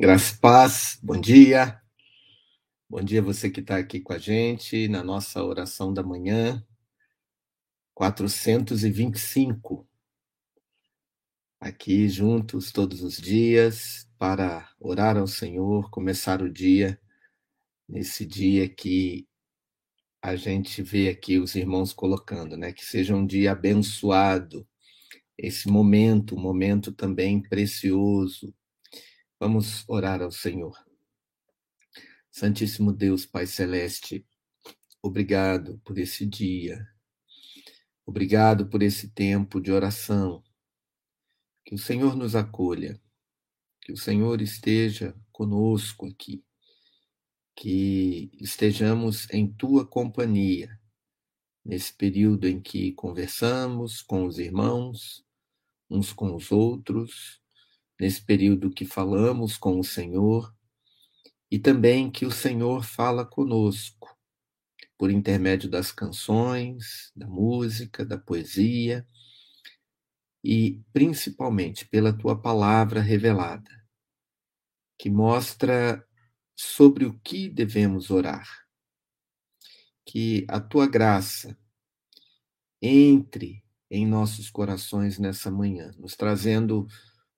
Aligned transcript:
graça 0.00 0.32
e 0.32 0.38
paz, 0.38 0.96
bom 1.02 1.20
dia. 1.20 1.82
Bom 2.88 3.02
dia 3.02 3.20
você 3.20 3.50
que 3.50 3.58
está 3.58 3.76
aqui 3.78 3.98
com 3.98 4.12
a 4.12 4.18
gente 4.18 4.86
na 4.86 5.02
nossa 5.02 5.42
oração 5.42 5.92
da 5.92 6.04
manhã, 6.04 6.64
425. 7.94 9.88
Aqui 11.58 12.08
juntos 12.08 12.70
todos 12.70 13.02
os 13.02 13.16
dias 13.16 14.08
para 14.16 14.72
orar 14.78 15.16
ao 15.16 15.26
Senhor, 15.26 15.90
começar 15.90 16.40
o 16.42 16.48
dia, 16.48 17.00
nesse 17.88 18.24
dia 18.24 18.68
que 18.68 19.26
a 20.22 20.36
gente 20.36 20.80
vê 20.80 21.08
aqui 21.08 21.40
os 21.40 21.56
irmãos 21.56 21.92
colocando, 21.92 22.56
né? 22.56 22.72
Que 22.72 22.84
seja 22.84 23.16
um 23.16 23.26
dia 23.26 23.50
abençoado, 23.50 24.64
esse 25.36 25.68
momento, 25.68 26.36
um 26.36 26.40
momento 26.40 26.92
também 26.92 27.42
precioso, 27.42 28.54
Vamos 29.40 29.88
orar 29.88 30.20
ao 30.20 30.32
Senhor. 30.32 30.76
Santíssimo 32.28 32.92
Deus, 32.92 33.24
Pai 33.24 33.46
Celeste, 33.46 34.26
obrigado 35.00 35.80
por 35.84 35.96
esse 35.96 36.26
dia. 36.26 36.84
Obrigado 38.04 38.68
por 38.68 38.82
esse 38.82 39.08
tempo 39.10 39.60
de 39.60 39.70
oração. 39.70 40.42
Que 41.64 41.74
o 41.74 41.78
Senhor 41.78 42.16
nos 42.16 42.34
acolha. 42.34 43.00
Que 43.80 43.92
o 43.92 43.96
Senhor 43.96 44.42
esteja 44.42 45.14
conosco 45.30 46.06
aqui. 46.06 46.44
Que 47.54 48.30
estejamos 48.40 49.30
em 49.30 49.52
tua 49.52 49.86
companhia 49.86 50.78
nesse 51.64 51.92
período 51.92 52.48
em 52.48 52.60
que 52.60 52.92
conversamos 52.92 54.00
com 54.00 54.24
os 54.24 54.38
irmãos, 54.38 55.22
uns 55.90 56.12
com 56.14 56.34
os 56.34 56.50
outros, 56.50 57.42
nesse 57.98 58.22
período 58.22 58.70
que 58.70 58.84
falamos 58.84 59.56
com 59.56 59.78
o 59.78 59.84
Senhor 59.84 60.54
e 61.50 61.58
também 61.58 62.10
que 62.10 62.26
o 62.26 62.30
Senhor 62.30 62.84
fala 62.84 63.24
conosco 63.24 64.16
por 64.96 65.10
intermédio 65.10 65.70
das 65.70 65.92
canções, 65.92 67.10
da 67.14 67.26
música, 67.26 68.04
da 68.04 68.18
poesia 68.18 69.06
e 70.44 70.82
principalmente 70.92 71.86
pela 71.86 72.12
tua 72.12 72.40
palavra 72.40 73.00
revelada, 73.00 73.70
que 74.98 75.08
mostra 75.08 76.04
sobre 76.56 77.04
o 77.04 77.18
que 77.20 77.48
devemos 77.48 78.10
orar. 78.10 78.48
Que 80.04 80.44
a 80.48 80.60
tua 80.60 80.86
graça 80.86 81.56
entre 82.80 83.62
em 83.90 84.06
nossos 84.06 84.50
corações 84.50 85.18
nessa 85.18 85.50
manhã, 85.50 85.92
nos 85.98 86.16
trazendo 86.16 86.86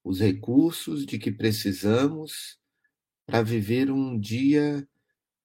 os 0.02 0.20
recursos 0.20 1.04
de 1.04 1.18
que 1.18 1.30
precisamos 1.30 2.58
para 3.26 3.42
viver 3.42 3.90
um 3.90 4.18
dia 4.18 4.86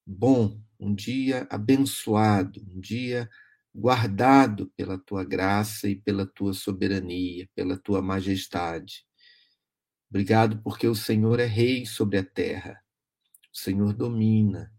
bom, 0.05 0.59
um 0.79 0.93
dia 0.93 1.47
abençoado, 1.49 2.65
um 2.73 2.79
dia 2.79 3.29
guardado 3.73 4.71
pela 4.77 4.97
tua 4.97 5.23
graça 5.23 5.89
e 5.89 5.95
pela 5.95 6.25
tua 6.25 6.53
soberania, 6.53 7.49
pela 7.53 7.77
tua 7.77 8.01
majestade. 8.01 9.05
Obrigado 10.09 10.61
porque 10.61 10.87
o 10.87 10.95
Senhor 10.95 11.39
é 11.39 11.45
rei 11.45 11.85
sobre 11.85 12.17
a 12.17 12.23
terra. 12.23 12.81
O 13.53 13.57
Senhor 13.57 13.93
domina. 13.93 14.71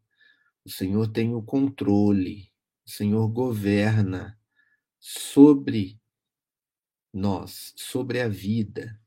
O 0.64 0.70
Senhor 0.70 1.08
tem 1.08 1.34
o 1.34 1.42
controle. 1.42 2.50
O 2.86 2.90
Senhor 2.90 3.28
governa 3.28 4.38
sobre 4.98 6.00
nós, 7.12 7.74
sobre 7.76 8.20
a 8.20 8.28
vida. 8.28 8.98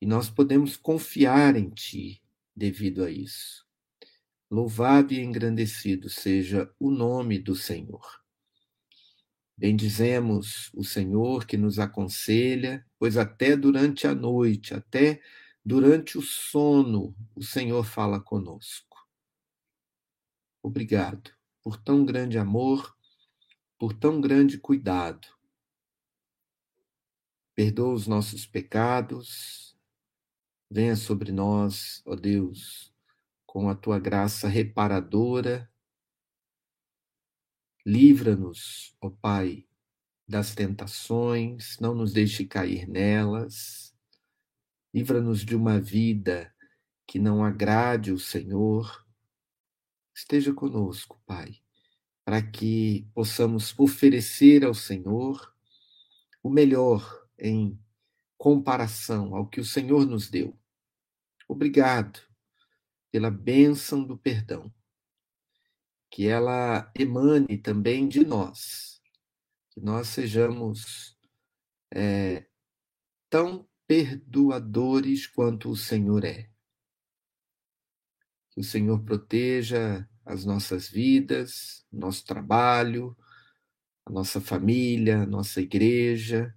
E 0.00 0.06
nós 0.06 0.30
podemos 0.30 0.76
confiar 0.76 1.56
em 1.56 1.70
Ti 1.70 2.22
devido 2.54 3.04
a 3.04 3.10
isso. 3.10 3.66
Louvado 4.50 5.12
e 5.12 5.20
engrandecido 5.20 6.08
seja 6.08 6.72
o 6.78 6.90
nome 6.90 7.38
do 7.38 7.54
Senhor. 7.54 8.22
Bendizemos 9.56 10.70
o 10.72 10.84
Senhor 10.84 11.44
que 11.44 11.56
nos 11.56 11.78
aconselha, 11.78 12.86
pois 12.98 13.16
até 13.16 13.56
durante 13.56 14.06
a 14.06 14.14
noite, 14.14 14.72
até 14.72 15.20
durante 15.64 16.16
o 16.16 16.22
sono, 16.22 17.14
o 17.34 17.42
Senhor 17.42 17.84
fala 17.84 18.20
conosco. 18.20 18.96
Obrigado 20.62 21.30
por 21.62 21.76
tão 21.76 22.04
grande 22.04 22.38
amor, 22.38 22.96
por 23.78 23.92
tão 23.92 24.20
grande 24.20 24.58
cuidado. 24.58 25.26
perdoa 27.58 27.92
os 27.92 28.06
nossos 28.06 28.46
pecados, 28.46 29.67
venha 30.70 30.96
sobre 30.96 31.32
nós, 31.32 32.02
ó 32.04 32.14
Deus, 32.14 32.92
com 33.46 33.68
a 33.68 33.74
tua 33.74 33.98
graça 33.98 34.48
reparadora. 34.48 35.70
Livra-nos, 37.84 38.94
ó 39.00 39.08
Pai, 39.08 39.66
das 40.26 40.54
tentações, 40.54 41.78
não 41.80 41.94
nos 41.94 42.12
deixe 42.12 42.44
cair 42.44 42.86
nelas. 42.86 43.96
Livra-nos 44.92 45.44
de 45.44 45.56
uma 45.56 45.80
vida 45.80 46.54
que 47.06 47.18
não 47.18 47.42
agrade 47.42 48.12
o 48.12 48.18
Senhor. 48.18 49.06
Esteja 50.14 50.52
conosco, 50.52 51.18
Pai, 51.24 51.56
para 52.24 52.42
que 52.42 53.08
possamos 53.14 53.74
oferecer 53.78 54.64
ao 54.64 54.74
Senhor 54.74 55.54
o 56.42 56.50
melhor 56.50 57.26
em 57.38 57.78
comparação 58.36 59.34
ao 59.34 59.48
que 59.48 59.60
o 59.60 59.64
Senhor 59.64 60.04
nos 60.06 60.28
deu. 60.28 60.57
Obrigado 61.48 62.20
pela 63.10 63.30
bênção 63.30 64.04
do 64.04 64.18
perdão, 64.18 64.72
que 66.10 66.28
ela 66.28 66.92
emane 66.94 67.56
também 67.56 68.06
de 68.06 68.24
nós, 68.24 69.00
que 69.70 69.80
nós 69.80 70.08
sejamos 70.08 71.18
é, 71.90 72.46
tão 73.30 73.66
perdoadores 73.86 75.26
quanto 75.26 75.70
o 75.70 75.76
Senhor 75.76 76.24
é. 76.24 76.50
Que 78.50 78.60
o 78.60 78.64
Senhor 78.64 79.02
proteja 79.02 80.06
as 80.24 80.44
nossas 80.44 80.86
vidas, 80.86 81.86
nosso 81.90 82.26
trabalho, 82.26 83.16
a 84.04 84.10
nossa 84.10 84.40
família, 84.40 85.22
a 85.22 85.26
nossa 85.26 85.62
igreja, 85.62 86.54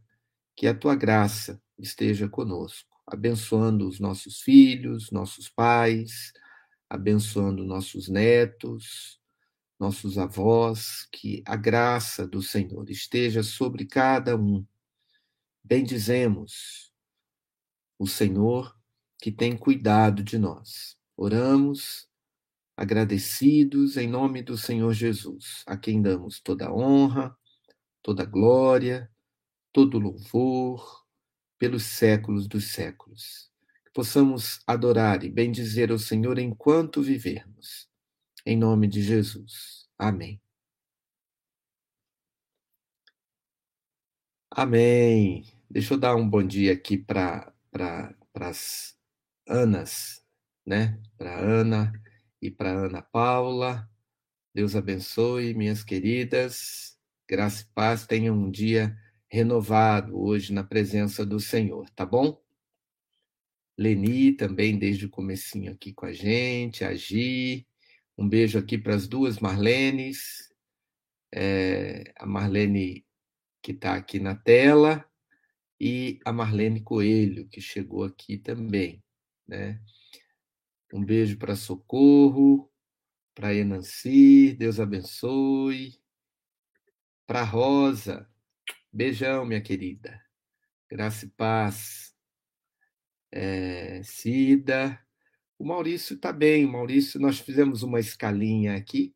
que 0.55 0.67
a 0.67 0.77
tua 0.77 0.95
graça 0.95 1.61
esteja 1.77 2.27
conosco, 2.27 2.90
abençoando 3.11 3.87
os 3.87 3.99
nossos 3.99 4.39
filhos, 4.39 5.11
nossos 5.11 5.49
pais, 5.49 6.31
abençoando 6.89 7.65
nossos 7.65 8.07
netos, 8.07 9.19
nossos 9.77 10.17
avós, 10.17 11.07
que 11.11 11.43
a 11.45 11.57
graça 11.57 12.25
do 12.25 12.41
Senhor 12.41 12.89
esteja 12.89 13.43
sobre 13.43 13.85
cada 13.85 14.37
um. 14.37 14.65
Bendizemos 15.61 16.93
o 17.99 18.07
Senhor 18.07 18.73
que 19.21 19.29
tem 19.29 19.57
cuidado 19.57 20.23
de 20.23 20.37
nós. 20.37 20.97
Oramos 21.17 22.07
agradecidos 22.77 23.97
em 23.97 24.07
nome 24.07 24.41
do 24.41 24.57
Senhor 24.57 24.93
Jesus, 24.93 25.63
a 25.67 25.75
quem 25.75 26.01
damos 26.01 26.39
toda 26.39 26.73
honra, 26.73 27.35
toda 28.01 28.23
glória, 28.23 29.11
todo 29.73 29.99
louvor 29.99 31.00
pelos 31.61 31.83
séculos 31.83 32.47
dos 32.47 32.71
séculos. 32.71 33.51
Que 33.85 33.91
possamos 33.93 34.61
adorar 34.65 35.23
e 35.23 35.29
bendizer 35.29 35.91
o 35.91 35.99
Senhor 35.99 36.39
enquanto 36.39 37.03
vivermos. 37.03 37.87
Em 38.43 38.57
nome 38.57 38.87
de 38.87 39.03
Jesus. 39.03 39.87
Amém. 39.95 40.41
Amém. 44.49 45.45
Deixa 45.69 45.93
eu 45.93 45.99
dar 45.99 46.15
um 46.15 46.27
bom 46.27 46.41
dia 46.41 46.73
aqui 46.73 46.97
para 46.97 47.53
pra, 47.69 48.11
as 48.33 48.97
Anas, 49.47 50.25
né? 50.65 50.99
Para 51.15 51.37
Ana 51.37 51.93
e 52.41 52.49
para 52.49 52.71
Ana 52.71 53.03
Paula. 53.03 53.87
Deus 54.51 54.75
abençoe, 54.75 55.53
minhas 55.53 55.83
queridas. 55.83 56.97
Graça 57.29 57.61
e 57.61 57.65
paz. 57.75 58.07
Tenham 58.07 58.35
um 58.35 58.49
dia 58.49 58.97
renovado 59.31 60.21
hoje 60.21 60.51
na 60.51 60.61
presença 60.61 61.25
do 61.25 61.39
Senhor, 61.39 61.89
tá 61.91 62.05
bom? 62.05 62.43
Leni 63.77 64.33
também 64.33 64.77
desde 64.77 65.05
o 65.05 65.09
comecinho 65.09 65.71
aqui 65.71 65.93
com 65.93 66.05
a 66.05 66.11
gente, 66.11 66.83
a 66.83 66.93
Gi, 66.93 67.65
um 68.17 68.27
beijo 68.27 68.59
aqui 68.59 68.77
para 68.77 68.93
as 68.93 69.07
duas 69.07 69.39
Marlenes, 69.39 70.53
é, 71.33 72.13
a 72.17 72.25
Marlene 72.25 73.05
que 73.61 73.71
está 73.71 73.95
aqui 73.95 74.19
na 74.19 74.35
tela 74.35 75.09
e 75.79 76.19
a 76.25 76.33
Marlene 76.33 76.81
Coelho 76.81 77.47
que 77.47 77.61
chegou 77.61 78.03
aqui 78.03 78.37
também, 78.37 79.01
né? 79.47 79.81
Um 80.93 81.05
beijo 81.05 81.37
para 81.37 81.55
Socorro, 81.55 82.69
para 83.33 83.55
Enanci, 83.55 84.53
Deus 84.59 84.77
abençoe. 84.77 86.01
Para 87.25 87.43
Rosa, 87.43 88.29
Beijão, 88.91 89.45
minha 89.45 89.61
querida. 89.61 90.21
Graça 90.89 91.25
e 91.25 91.29
paz. 91.29 92.13
É, 93.31 94.01
Cida. 94.03 94.99
O 95.57 95.65
Maurício 95.65 96.15
está 96.15 96.33
bem. 96.33 96.65
Maurício, 96.65 97.19
nós 97.19 97.39
fizemos 97.39 97.83
uma 97.83 97.99
escalinha 97.99 98.75
aqui, 98.75 99.15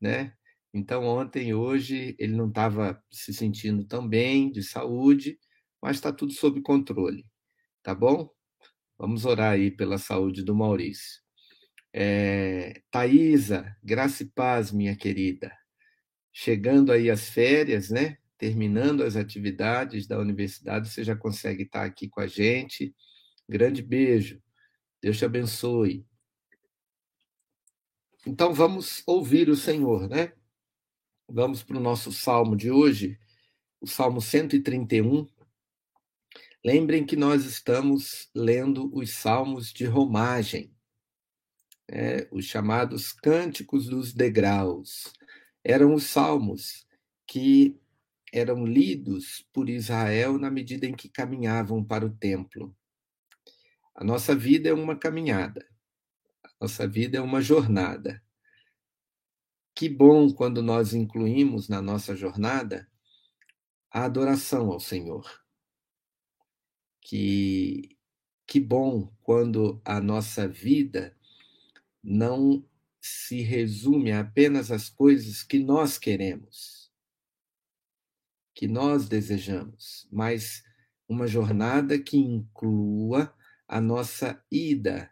né? 0.00 0.32
Então, 0.72 1.04
ontem 1.04 1.54
hoje, 1.54 2.14
ele 2.18 2.36
não 2.36 2.48
estava 2.48 3.02
se 3.10 3.32
sentindo 3.32 3.84
tão 3.86 4.06
bem 4.06 4.52
de 4.52 4.62
saúde, 4.62 5.38
mas 5.80 5.96
está 5.96 6.12
tudo 6.12 6.32
sob 6.32 6.60
controle, 6.60 7.24
tá 7.82 7.94
bom? 7.94 8.30
Vamos 8.98 9.24
orar 9.24 9.52
aí 9.52 9.70
pela 9.70 9.98
saúde 9.98 10.42
do 10.42 10.54
Maurício. 10.54 11.22
É, 11.92 12.82
Thaisa, 12.90 13.74
graça 13.82 14.22
e 14.22 14.26
paz, 14.26 14.70
minha 14.70 14.94
querida. 14.94 15.50
Chegando 16.32 16.92
aí 16.92 17.10
as 17.10 17.30
férias, 17.30 17.90
né? 17.90 18.18
Terminando 18.38 19.02
as 19.02 19.16
atividades 19.16 20.06
da 20.06 20.18
universidade, 20.18 20.88
você 20.88 21.02
já 21.02 21.16
consegue 21.16 21.62
estar 21.62 21.84
aqui 21.84 22.08
com 22.08 22.20
a 22.20 22.26
gente. 22.26 22.94
Grande 23.48 23.82
beijo. 23.82 24.42
Deus 25.00 25.18
te 25.18 25.24
abençoe. 25.24 26.06
Então 28.26 28.52
vamos 28.52 29.02
ouvir 29.06 29.48
o 29.48 29.56
Senhor, 29.56 30.08
né? 30.08 30.32
Vamos 31.28 31.62
para 31.62 31.76
o 31.76 31.80
nosso 31.80 32.12
salmo 32.12 32.56
de 32.56 32.70
hoje, 32.70 33.18
o 33.80 33.86
Salmo 33.86 34.20
131. 34.20 35.26
Lembrem 36.64 37.06
que 37.06 37.16
nós 37.16 37.44
estamos 37.44 38.28
lendo 38.34 38.90
os 38.92 39.10
salmos 39.10 39.72
de 39.72 39.84
romagem, 39.84 40.74
né? 41.88 42.26
os 42.32 42.44
chamados 42.44 43.12
cânticos 43.12 43.86
dos 43.86 44.12
degraus. 44.12 45.12
Eram 45.62 45.94
os 45.94 46.04
salmos 46.04 46.86
que 47.26 47.78
eram 48.32 48.66
lidos 48.66 49.46
por 49.52 49.68
Israel 49.68 50.38
na 50.38 50.50
medida 50.50 50.86
em 50.86 50.94
que 50.94 51.08
caminhavam 51.08 51.82
para 51.84 52.04
o 52.04 52.10
templo. 52.10 52.76
A 53.94 54.04
nossa 54.04 54.34
vida 54.34 54.68
é 54.68 54.72
uma 54.72 54.96
caminhada, 54.96 55.66
a 56.44 56.50
nossa 56.60 56.86
vida 56.86 57.18
é 57.18 57.20
uma 57.20 57.40
jornada. 57.40 58.22
Que 59.74 59.88
bom 59.88 60.32
quando 60.32 60.62
nós 60.62 60.94
incluímos 60.94 61.68
na 61.68 61.80
nossa 61.80 62.16
jornada 62.16 62.88
a 63.90 64.04
adoração 64.04 64.70
ao 64.70 64.80
Senhor. 64.80 65.24
Que, 67.00 67.96
que 68.46 68.58
bom 68.58 69.12
quando 69.22 69.80
a 69.84 70.00
nossa 70.00 70.48
vida 70.48 71.16
não 72.02 72.66
se 73.00 73.42
resume 73.42 74.12
apenas 74.12 74.72
as 74.72 74.88
coisas 74.88 75.42
que 75.42 75.58
nós 75.58 75.98
queremos 75.98 76.75
que 78.56 78.66
nós 78.66 79.06
desejamos, 79.06 80.08
mas 80.10 80.64
uma 81.06 81.26
jornada 81.28 81.98
que 81.98 82.16
inclua 82.16 83.32
a 83.68 83.82
nossa 83.82 84.42
ida 84.50 85.10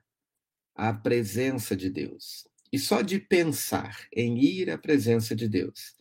à 0.75 0.95
presença 0.95 1.77
de 1.77 1.91
Deus. 1.91 2.49
E 2.73 2.79
só 2.79 3.03
de 3.03 3.21
pensar 3.21 4.09
em 4.11 4.43
ir 4.43 4.71
à 4.71 4.79
presença 4.79 5.37
de 5.37 5.47
Deus, 5.47 5.95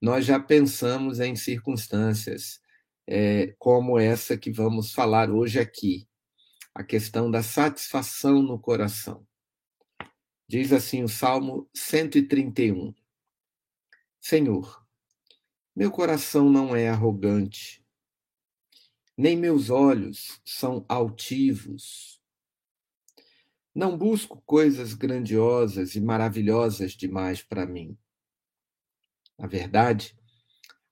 nós 0.00 0.26
já 0.26 0.38
pensamos 0.38 1.20
em 1.20 1.34
circunstâncias 1.34 2.60
é, 3.06 3.54
como 3.58 3.98
essa 3.98 4.36
que 4.36 4.52
vamos 4.52 4.92
falar 4.92 5.30
hoje 5.30 5.58
aqui, 5.58 6.06
a 6.74 6.84
questão 6.84 7.30
da 7.30 7.42
satisfação 7.42 8.42
no 8.42 8.58
coração. 8.58 9.26
Diz 10.46 10.70
assim 10.70 11.02
o 11.02 11.08
Salmo 11.08 11.68
131. 11.74 12.94
Senhor, 14.20 14.79
meu 15.74 15.90
coração 15.90 16.50
não 16.50 16.74
é 16.74 16.88
arrogante, 16.88 17.80
nem 19.16 19.36
meus 19.36 19.70
olhos 19.70 20.40
são 20.44 20.84
altivos. 20.88 22.20
Não 23.74 23.96
busco 23.96 24.42
coisas 24.44 24.94
grandiosas 24.94 25.94
e 25.94 26.00
maravilhosas 26.00 26.92
demais 26.92 27.42
para 27.42 27.66
mim. 27.66 27.96
Na 29.38 29.46
verdade, 29.46 30.18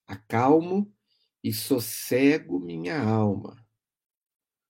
acalmo 0.06 0.94
e 1.42 1.52
sossego 1.52 2.60
minha 2.60 3.02
alma. 3.02 3.66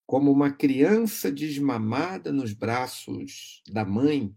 Como 0.07 0.31
uma 0.31 0.51
criança 0.51 1.31
desmamada 1.31 2.33
nos 2.33 2.55
braços 2.55 3.63
da 3.69 3.85
mãe, 3.85 4.35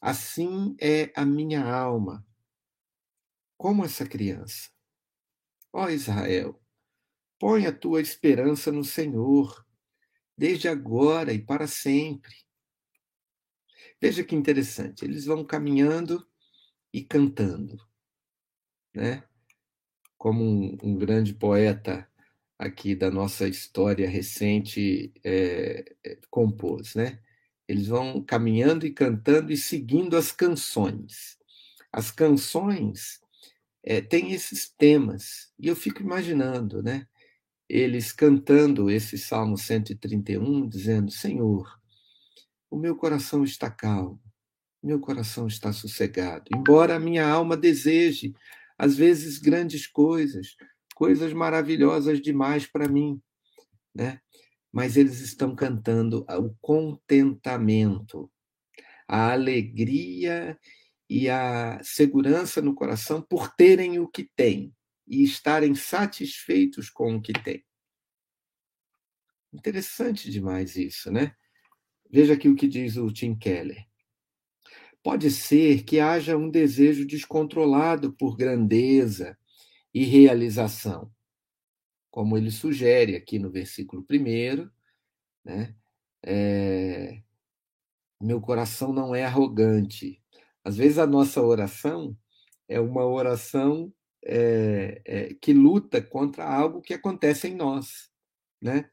assim 0.00 0.74
é 0.80 1.12
a 1.14 1.24
minha 1.24 1.64
alma. 1.64 2.26
Como 3.56 3.84
essa 3.84 4.04
criança 4.06 4.70
Ó 5.72 5.88
Israel, 5.88 6.60
Põe 7.38 7.66
a 7.66 7.72
tua 7.72 8.00
esperança 8.00 8.72
no 8.72 8.82
Senhor, 8.82 9.64
desde 10.36 10.66
agora 10.66 11.32
e 11.32 11.38
para 11.38 11.68
sempre. 11.68 12.34
Veja 14.00 14.24
que 14.24 14.34
interessante, 14.34 15.04
eles 15.04 15.24
vão 15.24 15.44
caminhando 15.44 16.26
e 16.92 17.02
cantando, 17.02 17.78
né? 18.92 19.22
Como 20.16 20.42
um, 20.42 20.76
um 20.82 20.96
grande 20.96 21.32
poeta 21.32 22.10
aqui 22.58 22.96
da 22.96 23.08
nossa 23.08 23.46
história 23.46 24.08
recente 24.08 25.12
é, 25.22 25.94
é, 26.04 26.18
compôs, 26.28 26.96
né? 26.96 27.22
Eles 27.68 27.86
vão 27.86 28.20
caminhando 28.20 28.84
e 28.84 28.92
cantando 28.92 29.52
e 29.52 29.56
seguindo 29.56 30.16
as 30.16 30.32
canções. 30.32 31.38
As 31.92 32.10
canções 32.10 33.20
é, 33.88 34.02
têm 34.02 34.32
esses 34.32 34.68
temas 34.68 35.50
e 35.58 35.66
eu 35.66 35.74
fico 35.74 36.02
imaginando, 36.02 36.82
né? 36.82 37.06
Eles 37.66 38.12
cantando 38.12 38.90
esse 38.90 39.16
Salmo 39.16 39.56
131, 39.56 40.68
dizendo: 40.68 41.10
Senhor, 41.10 41.66
o 42.70 42.76
meu 42.76 42.94
coração 42.94 43.42
está 43.42 43.70
calmo, 43.70 44.20
meu 44.82 45.00
coração 45.00 45.46
está 45.46 45.72
sossegado. 45.72 46.44
Embora 46.54 46.96
a 46.96 47.00
minha 47.00 47.26
alma 47.26 47.56
deseje, 47.56 48.34
às 48.76 48.94
vezes, 48.94 49.38
grandes 49.38 49.86
coisas, 49.86 50.54
coisas 50.94 51.32
maravilhosas 51.32 52.20
demais 52.20 52.66
para 52.66 52.88
mim, 52.88 53.18
né? 53.94 54.20
Mas 54.70 54.98
eles 54.98 55.20
estão 55.20 55.56
cantando 55.56 56.26
o 56.28 56.54
contentamento, 56.60 58.30
a 59.08 59.32
alegria 59.32 60.58
e 61.08 61.28
a 61.28 61.82
segurança 61.82 62.60
no 62.60 62.74
coração 62.74 63.22
por 63.22 63.54
terem 63.54 63.98
o 63.98 64.06
que 64.06 64.24
têm 64.36 64.74
e 65.06 65.22
estarem 65.24 65.74
satisfeitos 65.74 66.90
com 66.90 67.16
o 67.16 67.22
que 67.22 67.32
têm. 67.32 67.64
Interessante 69.52 70.30
demais 70.30 70.76
isso, 70.76 71.10
né? 71.10 71.34
Veja 72.10 72.34
aqui 72.34 72.48
o 72.48 72.54
que 72.54 72.68
diz 72.68 72.96
o 72.96 73.10
Tim 73.10 73.34
Keller. 73.34 73.86
Pode 75.02 75.30
ser 75.30 75.84
que 75.84 76.00
haja 76.00 76.36
um 76.36 76.50
desejo 76.50 77.06
descontrolado 77.06 78.12
por 78.12 78.36
grandeza 78.36 79.38
e 79.94 80.04
realização, 80.04 81.10
como 82.10 82.36
ele 82.36 82.50
sugere 82.50 83.16
aqui 83.16 83.38
no 83.38 83.50
versículo 83.50 84.02
primeiro, 84.02 84.70
né? 85.44 85.74
É, 86.22 87.22
meu 88.20 88.40
coração 88.40 88.92
não 88.92 89.14
é 89.14 89.24
arrogante. 89.24 90.22
Às 90.68 90.76
vezes 90.76 90.98
a 90.98 91.06
nossa 91.06 91.40
oração 91.40 92.14
é 92.68 92.78
uma 92.78 93.02
oração 93.02 93.90
é, 94.22 95.00
é, 95.02 95.34
que 95.40 95.54
luta 95.54 96.02
contra 96.02 96.44
algo 96.44 96.82
que 96.82 96.92
acontece 96.92 97.48
em 97.48 97.54
nós, 97.54 98.12
né? 98.60 98.90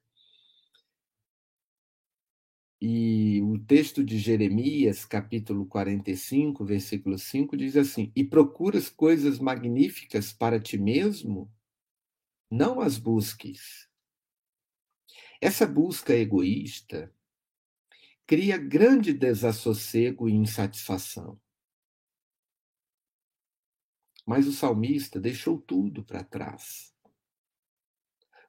E 2.82 3.42
o 3.42 3.60
texto 3.60 4.06
de 4.06 4.18
Jeremias, 4.18 5.04
capítulo 5.04 5.66
45, 5.66 6.64
versículo 6.64 7.20
5, 7.20 7.58
diz 7.58 7.76
assim: 7.76 8.10
E 8.16 8.24
procuras 8.24 8.88
coisas 8.88 9.38
magníficas 9.38 10.32
para 10.32 10.58
ti 10.58 10.78
mesmo? 10.78 11.52
Não 12.50 12.80
as 12.80 12.98
busques. 12.98 13.90
Essa 15.42 15.68
busca 15.68 16.14
egoísta 16.14 17.14
cria 18.26 18.58
grande 18.58 19.12
desassossego 19.12 20.30
e 20.30 20.32
insatisfação. 20.32 21.38
Mas 24.26 24.48
o 24.48 24.54
salmista 24.54 25.20
deixou 25.20 25.60
tudo 25.60 26.04
para 26.04 26.24
trás. 26.24 26.94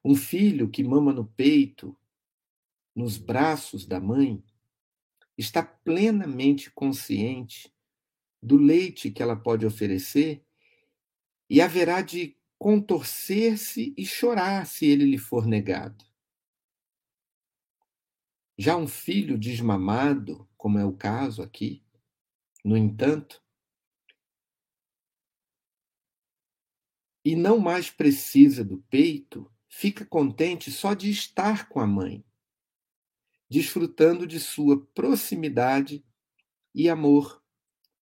Um 0.03 0.15
filho 0.15 0.69
que 0.69 0.83
mama 0.83 1.13
no 1.13 1.25
peito 1.25 1.95
nos 2.97 3.15
braços 3.15 3.85
da 3.85 3.99
mãe, 3.99 4.43
está 5.37 5.61
plenamente 5.61 6.71
consciente 6.71 7.71
do 8.41 8.57
leite 8.57 9.11
que 9.11 9.21
ela 9.21 9.35
pode 9.35 9.67
oferecer 9.67 10.43
e 11.47 11.61
haverá 11.61 12.01
de 12.01 12.35
contorcer-se 12.57 13.93
e 13.95 14.03
chorar 14.03 14.65
se 14.65 14.87
ele 14.87 15.05
lhe 15.05 15.19
for 15.19 15.45
negado. 15.45 16.03
Já 18.57 18.75
um 18.75 18.87
filho 18.87 19.37
desmamado, 19.37 20.49
como 20.57 20.79
é 20.79 20.85
o 20.85 20.97
caso 20.97 21.43
aqui, 21.43 21.83
no 22.65 22.75
entanto, 22.75 23.43
e 27.27 27.35
não 27.35 27.59
mais 27.59 27.89
precisa 27.89 28.63
do 28.63 28.77
peito, 28.83 29.51
fica 29.67 30.05
contente 30.05 30.71
só 30.71 30.93
de 30.93 31.09
estar 31.09 31.67
com 31.67 31.81
a 31.81 31.85
mãe 31.85 32.23
desfrutando 33.49 34.25
de 34.25 34.39
sua 34.39 34.85
proximidade 34.87 36.05
e 36.73 36.89
amor, 36.89 37.43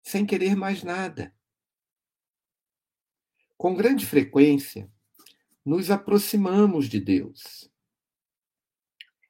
sem 0.03 0.27
querer 0.27 0.55
mais 0.55 0.83
nada. 0.83 1.35
Com 3.57 3.73
grande 3.73 4.05
frequência, 4.05 4.91
nos 5.65 5.89
aproximamos 5.89 6.87
de 6.87 6.99
Deus 6.99 7.67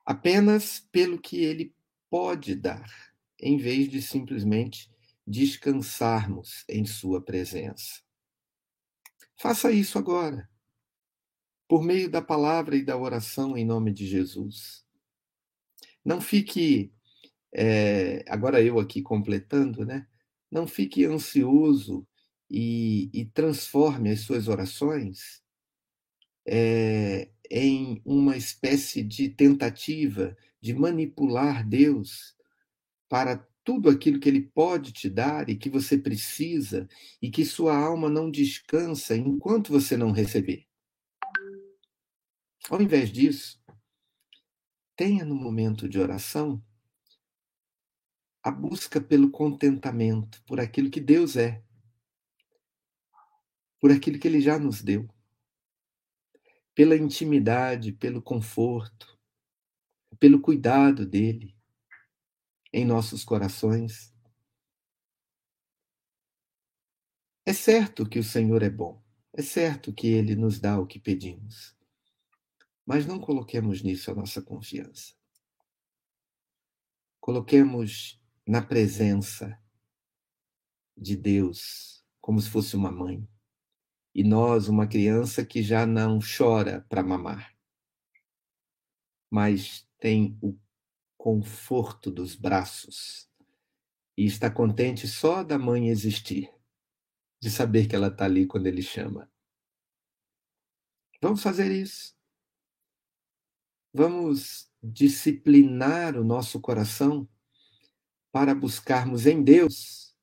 apenas 0.05 0.81
pelo 0.91 1.21
que 1.21 1.37
Ele 1.37 1.73
pode 2.09 2.53
dar, 2.53 3.15
em 3.39 3.55
vez 3.55 3.87
de 3.87 4.01
simplesmente 4.01 4.91
descansarmos 5.25 6.65
em 6.67 6.85
Sua 6.85 7.23
presença. 7.23 8.04
Faça 9.37 9.71
isso 9.71 9.97
agora, 9.97 10.49
por 11.67 11.83
meio 11.83 12.09
da 12.09 12.21
palavra 12.21 12.75
e 12.75 12.83
da 12.83 12.97
oração 12.97 13.57
em 13.57 13.65
nome 13.65 13.91
de 13.91 14.07
Jesus. 14.07 14.85
Não 16.03 16.21
fique, 16.21 16.93
é, 17.53 18.23
agora 18.27 18.61
eu 18.61 18.79
aqui 18.79 19.01
completando, 19.01 19.85
né? 19.85 20.07
Não 20.49 20.67
fique 20.67 21.03
ansioso 21.05 22.07
e, 22.49 23.09
e 23.13 23.25
transforme 23.25 24.11
as 24.11 24.21
suas 24.21 24.47
orações 24.47 25.43
é, 26.45 27.29
em 27.49 28.01
uma 28.05 28.37
espécie 28.37 29.03
de 29.03 29.29
tentativa 29.29 30.37
de 30.61 30.73
manipular 30.73 31.67
Deus 31.67 32.35
para 33.09 33.45
tudo 33.65 33.89
aquilo 33.89 34.19
que 34.19 34.29
Ele 34.29 34.43
pode 34.43 34.93
te 34.93 35.09
dar 35.09 35.49
e 35.49 35.57
que 35.57 35.69
você 35.71 35.97
precisa 35.97 36.87
e 37.19 37.31
que 37.31 37.43
sua 37.43 37.75
alma 37.75 38.07
não 38.07 38.29
descansa 38.29 39.17
enquanto 39.17 39.73
você 39.73 39.97
não 39.97 40.11
receber. 40.11 40.67
Ao 42.69 42.79
invés 42.79 43.11
disso, 43.11 43.59
tenha 44.95 45.25
no 45.25 45.33
momento 45.33 45.89
de 45.89 45.99
oração 45.99 46.63
a 48.43 48.51
busca 48.51 49.01
pelo 49.01 49.31
contentamento, 49.31 50.43
por 50.45 50.59
aquilo 50.59 50.91
que 50.91 51.01
Deus 51.01 51.35
é, 51.35 51.63
por 53.79 53.91
aquilo 53.91 54.19
que 54.19 54.27
Ele 54.27 54.39
já 54.39 54.59
nos 54.59 54.83
deu, 54.83 55.09
pela 56.75 56.95
intimidade, 56.95 57.91
pelo 57.91 58.21
conforto, 58.21 59.17
pelo 60.19 60.39
cuidado 60.39 61.03
dele 61.03 61.54
em 62.75 62.83
nossos 62.83 63.23
corações. 63.23 64.13
É 67.45 67.53
certo 67.53 68.05
que 68.05 68.19
o 68.19 68.23
Senhor 68.23 68.61
é 68.61 68.69
bom, 68.69 69.01
é 69.31 69.41
certo 69.41 69.93
que 69.93 70.07
Ele 70.07 70.35
nos 70.35 70.59
dá 70.59 70.77
o 70.77 70.85
que 70.85 70.99
pedimos. 70.99 71.73
Mas 72.85 73.05
não 73.05 73.17
coloquemos 73.17 73.81
nisso 73.81 74.11
a 74.11 74.13
nossa 74.13 74.41
confiança. 74.41 75.13
Coloquemos 77.21 78.21
na 78.45 78.61
presença 78.61 79.57
de 80.97 81.15
Deus, 81.15 82.05
como 82.19 82.41
se 82.41 82.49
fosse 82.49 82.75
uma 82.75 82.91
mãe, 82.91 83.25
e 84.13 84.21
nós, 84.21 84.67
uma 84.67 84.85
criança 84.85 85.45
que 85.45 85.63
já 85.63 85.85
não 85.85 86.19
chora 86.19 86.85
para 86.89 87.01
mamar, 87.01 87.55
mas 89.31 89.87
tem 89.97 90.37
o 90.41 90.59
conforto 91.25 92.11
dos 92.11 92.35
braços 92.35 93.27
e 94.15 94.27
está 94.27 94.47
contente 94.47 95.07
só 95.07 95.41
da 95.43 95.57
mãe 95.57 95.89
existir, 95.89 96.53
de 97.41 97.49
saber 97.49 97.87
que 97.87 97.95
ela 97.95 98.09
está 98.09 98.25
ali 98.25 98.45
quando 98.45 98.67
ele 98.67 98.83
chama. 98.83 99.27
Vamos 101.19 101.41
fazer 101.41 101.71
isso. 101.71 102.15
Vamos 103.91 104.71
disciplinar 104.83 106.15
o 106.15 106.23
nosso 106.23 106.61
coração 106.61 107.27
para 108.31 108.53
buscarmos 108.53 109.25
em 109.25 109.43
Deus 109.43 110.15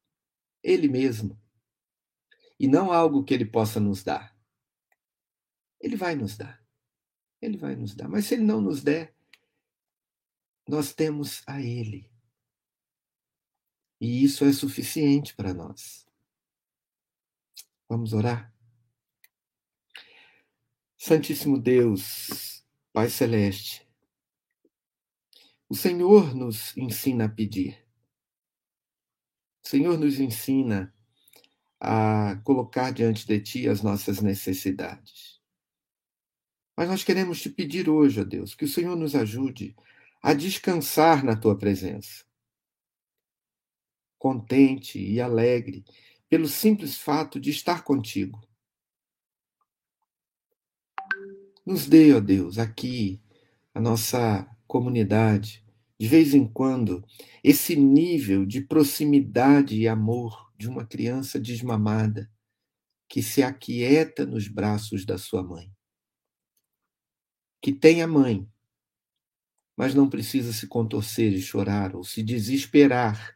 Ele 0.63 0.87
mesmo 0.87 1.37
e 2.61 2.69
não 2.69 2.93
algo 2.93 3.25
que 3.25 3.35
Ele 3.35 3.45
possa 3.45 3.81
nos 3.81 4.05
dar. 4.05 4.39
Ele 5.81 5.97
vai 5.97 6.15
nos 6.15 6.37
dar. 6.37 6.65
Ele 7.41 7.57
vai 7.57 7.75
nos 7.75 7.93
dar. 7.93 8.09
Mas 8.09 8.27
se 8.27 8.35
Ele 8.35 8.45
não 8.45 8.61
nos 8.61 8.85
der, 8.85 9.13
nós 10.73 10.95
temos 10.95 11.43
a 11.47 11.61
Ele. 11.61 12.11
E 14.01 14.25
isso 14.25 14.43
é 14.47 14.53
suficiente 14.55 15.35
para 15.35 15.53
nós. 15.53 16.07
Vamos 17.87 18.15
orar? 18.15 18.51
Santíssimo 20.97 21.59
Deus, 21.59 22.65
Pai 22.91 23.11
Celeste, 23.11 23.87
o 25.69 25.75
Senhor 25.75 26.35
nos 26.35 26.75
ensina 26.75 27.27
a 27.27 27.29
pedir. 27.29 27.87
O 29.63 29.69
Senhor 29.69 29.99
nos 29.99 30.19
ensina 30.19 30.95
a 31.79 32.37
colocar 32.45 32.93
diante 32.93 33.27
de 33.27 33.41
Ti 33.41 33.69
as 33.69 33.83
nossas 33.83 34.23
necessidades. 34.23 35.39
Mas 36.75 36.89
nós 36.89 37.05
queremos 37.05 37.43
te 37.43 37.51
pedir 37.51 37.91
hoje, 37.91 38.23
ó 38.23 38.25
Deus, 38.25 38.55
que 38.55 38.65
o 38.65 38.69
Senhor 38.69 38.97
nos 38.97 39.15
ajude 39.15 39.77
a 40.23 40.33
descansar 40.33 41.25
na 41.25 41.37
Tua 41.37 41.59
presença. 41.59 42.25
Contente 44.19 44.99
e 44.99 45.21
alegre 45.21 45.85
pelo 46.29 46.49
simples 46.49 46.97
fato 46.97 47.41
de 47.41 47.51
estar 47.51 47.83
contigo 47.83 48.41
Nos 51.65 51.87
dê, 51.87 52.13
ó 52.13 52.19
Deus, 52.19 52.59
aqui, 52.59 53.23
a 53.73 53.81
nossa 53.81 54.45
comunidade, 54.67 55.65
de 55.97 56.09
vez 56.09 56.35
em 56.35 56.45
quando, 56.45 57.05
esse 57.43 57.77
nível 57.77 58.45
de 58.45 58.61
proximidade 58.61 59.77
e 59.77 59.87
amor 59.87 60.53
de 60.59 60.69
uma 60.69 60.85
criança 60.85 61.39
desmamada 61.39 62.29
que 63.09 63.23
se 63.23 63.45
aquieta 63.45 64.27
nos 64.27 64.49
braços 64.49 65.07
da 65.07 65.17
sua 65.17 65.45
mãe. 65.45 65.71
Que 67.61 67.73
tem 67.73 68.03
a 68.03 68.09
mãe, 68.09 68.51
mas 69.83 69.97
não 69.97 70.09
precisa 70.09 70.53
se 70.53 70.69
contorcer 70.69 71.33
e 71.33 71.43
chorar 71.43 71.97
ou 71.97 72.05
se 72.05 72.23
desesperar 72.23 73.35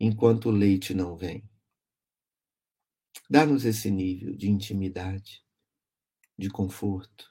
enquanto 0.00 0.46
o 0.46 0.50
leite 0.50 0.94
não 0.94 1.14
vem. 1.14 1.46
Dá-nos 3.28 3.66
esse 3.66 3.90
nível 3.90 4.34
de 4.34 4.48
intimidade 4.48 5.44
de 6.38 6.48
conforto, 6.48 7.30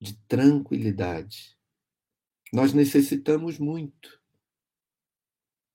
de 0.00 0.16
tranquilidade. 0.26 1.54
Nós 2.50 2.72
necessitamos 2.72 3.58
muito 3.58 4.18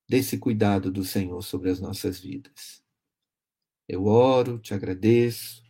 desse 0.09 0.39
cuidado 0.39 0.91
do 0.91 1.03
Senhor 1.03 1.43
sobre 1.43 1.69
as 1.69 1.79
nossas 1.79 2.19
vidas. 2.19 2.83
Eu 3.87 4.05
oro, 4.05 4.57
te 4.57 4.73
agradeço, 4.73 5.63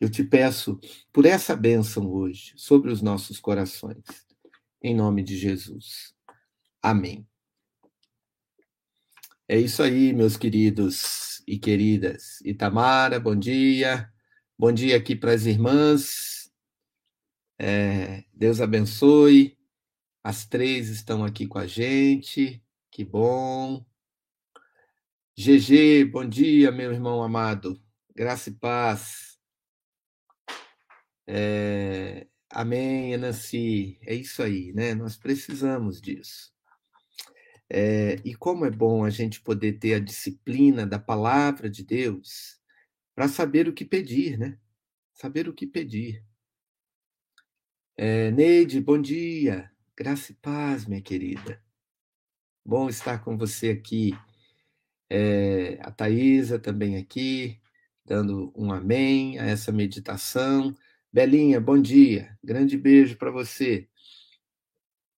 eu 0.00 0.10
te 0.10 0.24
peço 0.24 0.80
por 1.12 1.26
essa 1.26 1.54
bênção 1.54 2.10
hoje 2.10 2.54
sobre 2.56 2.90
os 2.90 3.02
nossos 3.02 3.38
corações, 3.38 4.02
em 4.82 4.94
nome 4.94 5.22
de 5.22 5.36
Jesus. 5.36 6.14
Amém. 6.82 7.26
É 9.46 9.58
isso 9.58 9.82
aí, 9.82 10.12
meus 10.12 10.36
queridos 10.36 11.42
e 11.46 11.58
queridas. 11.58 12.40
Itamara, 12.42 13.20
bom 13.20 13.36
dia. 13.36 14.10
Bom 14.58 14.72
dia 14.72 14.96
aqui 14.96 15.14
para 15.14 15.32
as 15.32 15.44
irmãs. 15.44 16.50
É, 17.58 18.24
Deus 18.32 18.60
abençoe. 18.60 19.58
As 20.24 20.46
três 20.46 20.88
estão 20.88 21.24
aqui 21.24 21.46
com 21.46 21.58
a 21.58 21.66
gente. 21.66 22.62
Que 22.90 23.04
bom. 23.04 23.84
GG, 25.36 26.04
bom 26.04 26.26
dia, 26.26 26.70
meu 26.70 26.92
irmão 26.92 27.22
amado. 27.22 27.82
Graça 28.14 28.50
e 28.50 28.52
paz. 28.52 29.29
É, 31.26 32.26
amém, 32.50 33.16
Nancy. 33.16 33.98
É 34.02 34.14
isso 34.14 34.42
aí, 34.42 34.72
né? 34.72 34.94
Nós 34.94 35.16
precisamos 35.16 36.00
disso. 36.00 36.52
É, 37.68 38.16
e 38.24 38.34
como 38.34 38.64
é 38.66 38.70
bom 38.70 39.04
a 39.04 39.10
gente 39.10 39.40
poder 39.40 39.74
ter 39.74 39.94
a 39.94 40.00
disciplina 40.00 40.84
da 40.84 40.98
palavra 40.98 41.70
de 41.70 41.84
Deus 41.84 42.58
para 43.14 43.28
saber 43.28 43.68
o 43.68 43.72
que 43.72 43.84
pedir, 43.84 44.36
né? 44.38 44.58
Saber 45.14 45.48
o 45.48 45.54
que 45.54 45.66
pedir. 45.66 46.24
É, 47.96 48.30
Neide, 48.32 48.80
bom 48.80 49.00
dia. 49.00 49.70
Graça 49.96 50.32
e 50.32 50.34
paz, 50.36 50.86
minha 50.86 51.02
querida. 51.02 51.62
Bom 52.64 52.88
estar 52.88 53.18
com 53.22 53.36
você 53.36 53.70
aqui. 53.70 54.12
É, 55.08 55.78
a 55.82 55.90
Thaisa 55.90 56.58
também 56.58 56.96
aqui, 56.96 57.60
dando 58.04 58.52
um 58.56 58.72
amém 58.72 59.38
a 59.38 59.44
essa 59.44 59.70
meditação. 59.70 60.74
Belinha, 61.12 61.60
bom 61.60 61.80
dia. 61.80 62.36
Grande 62.42 62.76
beijo 62.76 63.16
para 63.16 63.30
você. 63.30 63.88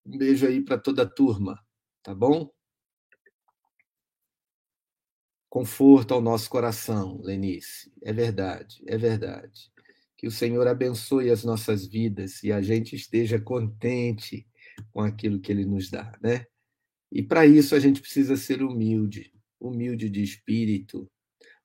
Um 0.05 0.19
beijo 0.19 0.47
aí 0.47 0.61
para 0.63 0.79
toda 0.79 1.03
a 1.03 1.09
turma, 1.09 1.59
tá 2.03 2.15
bom? 2.15 2.51
conforto 5.53 6.15
ao 6.15 6.23
nosso 6.23 6.49
coração, 6.49 7.21
Lenice. 7.23 7.93
É 8.03 8.11
verdade, 8.11 8.83
é 8.87 8.97
verdade. 8.97 9.71
Que 10.17 10.27
o 10.27 10.31
Senhor 10.31 10.67
abençoe 10.67 11.31
as 11.31 11.45
nossas 11.45 11.87
vidas 11.87 12.43
e 12.43 12.51
a 12.51 12.63
gente 12.63 12.97
esteja 12.97 13.39
contente 13.39 14.49
com 14.91 15.03
aquilo 15.03 15.39
que 15.39 15.53
Ele 15.53 15.67
nos 15.67 15.91
dá, 15.91 16.19
né? 16.23 16.47
E 17.13 17.23
para 17.23 17.45
isso 17.45 17.75
a 17.75 17.79
gente 17.79 18.01
precisa 18.01 18.35
ser 18.35 18.63
humilde, 18.63 19.31
humilde 19.61 20.09
de 20.09 20.23
espírito. 20.23 21.07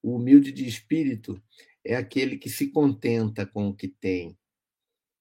O 0.04 0.18
humilde 0.18 0.52
de 0.52 0.68
espírito 0.68 1.42
é 1.88 1.96
aquele 1.96 2.38
que 2.38 2.50
se 2.50 2.70
contenta 2.70 3.46
com 3.46 3.70
o 3.70 3.74
que 3.74 3.88
tem 3.88 4.38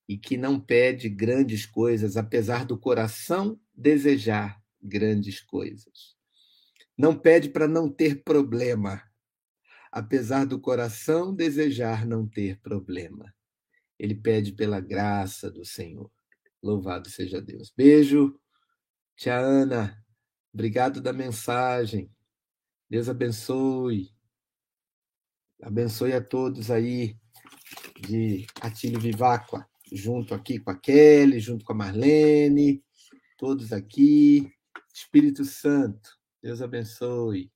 e 0.08 0.18
que 0.18 0.36
não 0.36 0.58
pede 0.60 1.08
grandes 1.08 1.64
coisas, 1.64 2.16
apesar 2.16 2.64
do 2.64 2.76
coração 2.76 3.60
desejar 3.72 4.60
grandes 4.82 5.40
coisas. 5.40 6.16
Não 6.98 7.16
pede 7.16 7.50
para 7.50 7.68
não 7.68 7.88
ter 7.88 8.24
problema, 8.24 9.00
apesar 9.92 10.44
do 10.44 10.60
coração 10.60 11.32
desejar 11.32 12.04
não 12.04 12.26
ter 12.26 12.58
problema. 12.60 13.32
Ele 13.96 14.14
pede 14.14 14.52
pela 14.52 14.80
graça 14.80 15.48
do 15.50 15.64
Senhor. 15.64 16.10
Louvado 16.60 17.08
seja 17.08 17.40
Deus. 17.40 17.72
Beijo, 17.76 18.38
tia 19.16 19.36
Ana. 19.36 20.04
Obrigado 20.52 21.00
da 21.00 21.12
mensagem. 21.12 22.10
Deus 22.90 23.08
abençoe. 23.08 24.15
Abençoe 25.62 26.12
a 26.12 26.20
todos 26.20 26.70
aí 26.70 27.16
de 28.00 28.46
Atílio 28.60 29.00
Viváqua, 29.00 29.66
junto 29.92 30.34
aqui 30.34 30.58
com 30.58 30.70
a 30.70 30.76
Kelly, 30.76 31.40
junto 31.40 31.64
com 31.64 31.72
a 31.72 31.76
Marlene, 31.76 32.84
todos 33.38 33.72
aqui. 33.72 34.52
Espírito 34.92 35.44
Santo, 35.44 36.18
Deus 36.42 36.62
abençoe. 36.62 37.50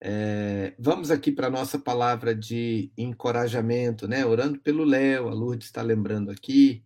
É, 0.00 0.74
vamos 0.78 1.10
aqui 1.10 1.32
para 1.32 1.48
a 1.48 1.50
nossa 1.50 1.78
palavra 1.78 2.34
de 2.34 2.92
encorajamento, 2.96 4.06
né? 4.06 4.24
Orando 4.24 4.60
pelo 4.60 4.84
Léo, 4.84 5.28
a 5.28 5.34
Lourdes 5.34 5.66
está 5.66 5.82
lembrando 5.82 6.30
aqui, 6.30 6.84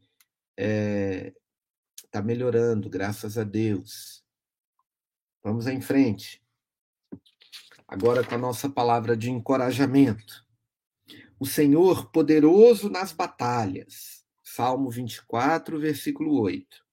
está 0.57 0.63
é, 0.63 1.35
tá 2.11 2.23
melhorando, 2.23 2.89
graças 2.89 3.37
a 3.37 3.45
Deus. 3.45 4.25
Vamos 5.43 5.67
em 5.67 5.81
frente. 5.81 6.43
Agora 7.91 8.23
com 8.23 8.37
a 8.37 8.39
nossa 8.39 8.71
palavra 8.71 9.17
de 9.17 9.33
encorajamento. 9.33 10.47
O 11.41 11.45
Senhor 11.45 12.09
poderoso 12.13 12.89
nas 12.89 13.13
batalhas. 13.13 14.25
Salmo 14.45 14.89
24, 14.89 15.77
versículo 15.81 16.41
8. 16.41 16.87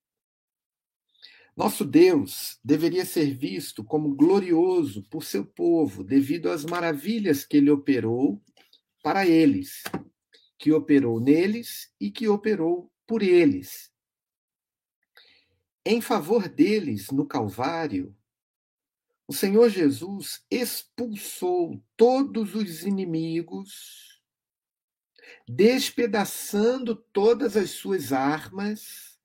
Nosso 1.56 1.86
Deus 1.86 2.58
deveria 2.64 3.06
ser 3.06 3.38
visto 3.38 3.84
como 3.84 4.16
glorioso 4.16 5.04
por 5.04 5.24
seu 5.24 5.46
povo, 5.46 6.04
devido 6.04 6.50
às 6.50 6.66
maravilhas 6.66 7.46
que 7.46 7.58
ele 7.58 7.70
operou 7.70 8.42
para 9.04 9.24
eles, 9.24 9.84
que 10.58 10.74
operou 10.74 11.20
neles 11.20 11.94
e 12.02 12.10
que 12.10 12.28
operou 12.28 12.92
por 13.06 13.22
eles. 13.22 13.92
Em 15.86 16.02
favor 16.02 16.50
deles, 16.50 17.12
no 17.12 17.28
Calvário, 17.28 18.17
o 19.28 19.34
Senhor 19.34 19.70
Jesus 19.70 20.46
expulsou 20.50 21.84
todos 21.98 22.56
os 22.56 22.84
inimigos, 22.84 24.22
despedaçando 25.46 26.96
todas 26.96 27.58
as 27.58 27.72
suas 27.72 28.14
armas 28.14 29.20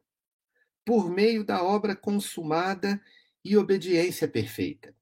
por 0.84 1.08
meio 1.08 1.44
da 1.44 1.62
obra 1.62 1.94
consumada 1.94 3.00
e 3.44 3.56
obediência 3.56 4.26
perfeita. 4.26 4.92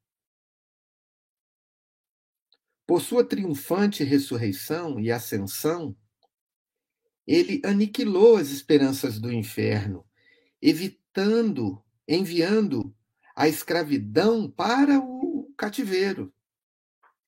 Por 2.86 3.00
sua 3.00 3.24
triunfante 3.24 4.04
ressurreição 4.04 5.00
e 5.00 5.10
ascensão, 5.10 5.96
ele 7.26 7.62
aniquilou 7.64 8.36
as 8.36 8.50
esperanças 8.50 9.18
do 9.18 9.32
inferno, 9.32 10.04
evitando, 10.60 11.82
enviando 12.06 12.94
a 13.34 13.48
escravidão 13.48 14.50
para 14.50 14.98
o 14.98 15.52
cativeiro. 15.56 16.32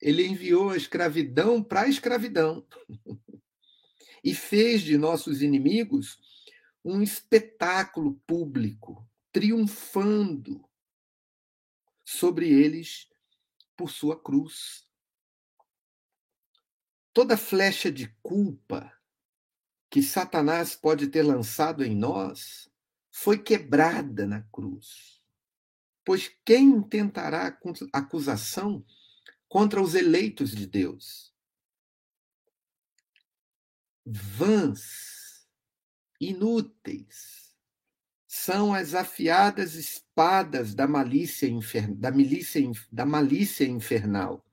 Ele 0.00 0.26
enviou 0.26 0.70
a 0.70 0.76
escravidão 0.76 1.62
para 1.62 1.82
a 1.82 1.88
escravidão 1.88 2.66
e 4.24 4.34
fez 4.34 4.82
de 4.82 4.98
nossos 4.98 5.42
inimigos 5.42 6.18
um 6.84 7.00
espetáculo 7.00 8.14
público, 8.26 9.08
triunfando 9.30 10.68
sobre 12.04 12.48
eles 12.48 13.08
por 13.76 13.90
sua 13.90 14.20
cruz. 14.20 14.86
Toda 17.12 17.36
flecha 17.36 17.90
de 17.92 18.08
culpa 18.22 18.92
que 19.88 20.02
Satanás 20.02 20.74
pode 20.74 21.06
ter 21.08 21.22
lançado 21.22 21.84
em 21.84 21.94
nós 21.94 22.70
foi 23.10 23.38
quebrada 23.38 24.26
na 24.26 24.42
cruz. 24.42 25.21
Pois 26.04 26.28
quem 26.44 26.64
intentará 26.68 27.58
acusação 27.92 28.84
contra 29.48 29.80
os 29.80 29.94
eleitos 29.94 30.50
de 30.50 30.66
Deus? 30.66 31.32
Vãs, 34.04 35.46
inúteis, 36.20 37.54
são 38.26 38.74
as 38.74 38.94
afiadas 38.94 39.74
espadas 39.74 40.74
da 40.74 40.88
malícia, 40.88 41.46
infer... 41.46 41.94
da, 41.94 42.10
milícia, 42.10 42.62
da 42.90 43.06
malícia 43.06 43.64
infernal 43.64 44.44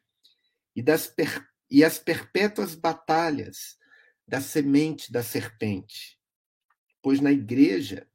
e, 0.76 0.84
das 0.84 1.08
per... 1.08 1.50
e 1.72 1.84
as 1.84 1.98
perpétuas 1.98 2.76
batalhas 2.76 3.80
da 4.28 4.40
semente 4.40 5.12
da 5.12 5.24
serpente. 5.24 6.20
Pois 7.02 7.20
na 7.20 7.32
igreja, 7.32 8.08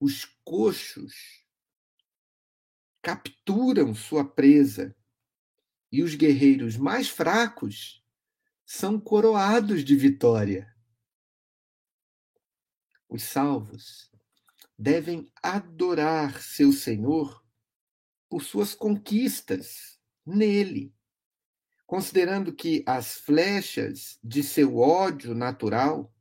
os 0.00 0.24
coxos 0.44 1.45
capturam 3.06 3.94
sua 3.94 4.24
presa 4.24 4.92
e 5.92 6.02
os 6.02 6.16
guerreiros 6.16 6.76
mais 6.76 7.08
fracos 7.08 8.04
são 8.64 8.98
coroados 8.98 9.84
de 9.84 9.94
vitória. 9.94 10.76
Os 13.08 13.22
salvos 13.22 14.10
devem 14.76 15.30
adorar 15.40 16.42
seu 16.42 16.72
Senhor 16.72 17.46
por 18.28 18.42
suas 18.42 18.74
conquistas 18.74 20.00
nele, 20.26 20.92
considerando 21.86 22.52
que 22.52 22.82
as 22.84 23.18
flechas 23.18 24.18
de 24.20 24.42
seu 24.42 24.78
ódio 24.78 25.32
natural 25.32 26.12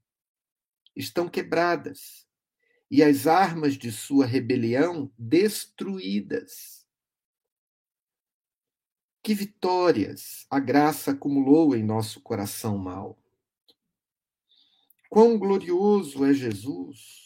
estão 0.95 1.27
quebradas 1.27 2.24
e 2.89 3.03
as 3.03 3.27
armas 3.27 3.75
de 3.75 3.91
sua 3.91 4.25
rebelião 4.25 5.11
destruídas. 5.17 6.85
Que 9.23 9.33
vitórias 9.33 10.45
a 10.49 10.59
graça 10.59 11.11
acumulou 11.11 11.75
em 11.75 11.83
nosso 11.83 12.21
coração 12.21 12.77
mau. 12.77 13.17
Quão 15.09 15.37
glorioso 15.37 16.23
é 16.25 16.33
Jesus! 16.33 17.25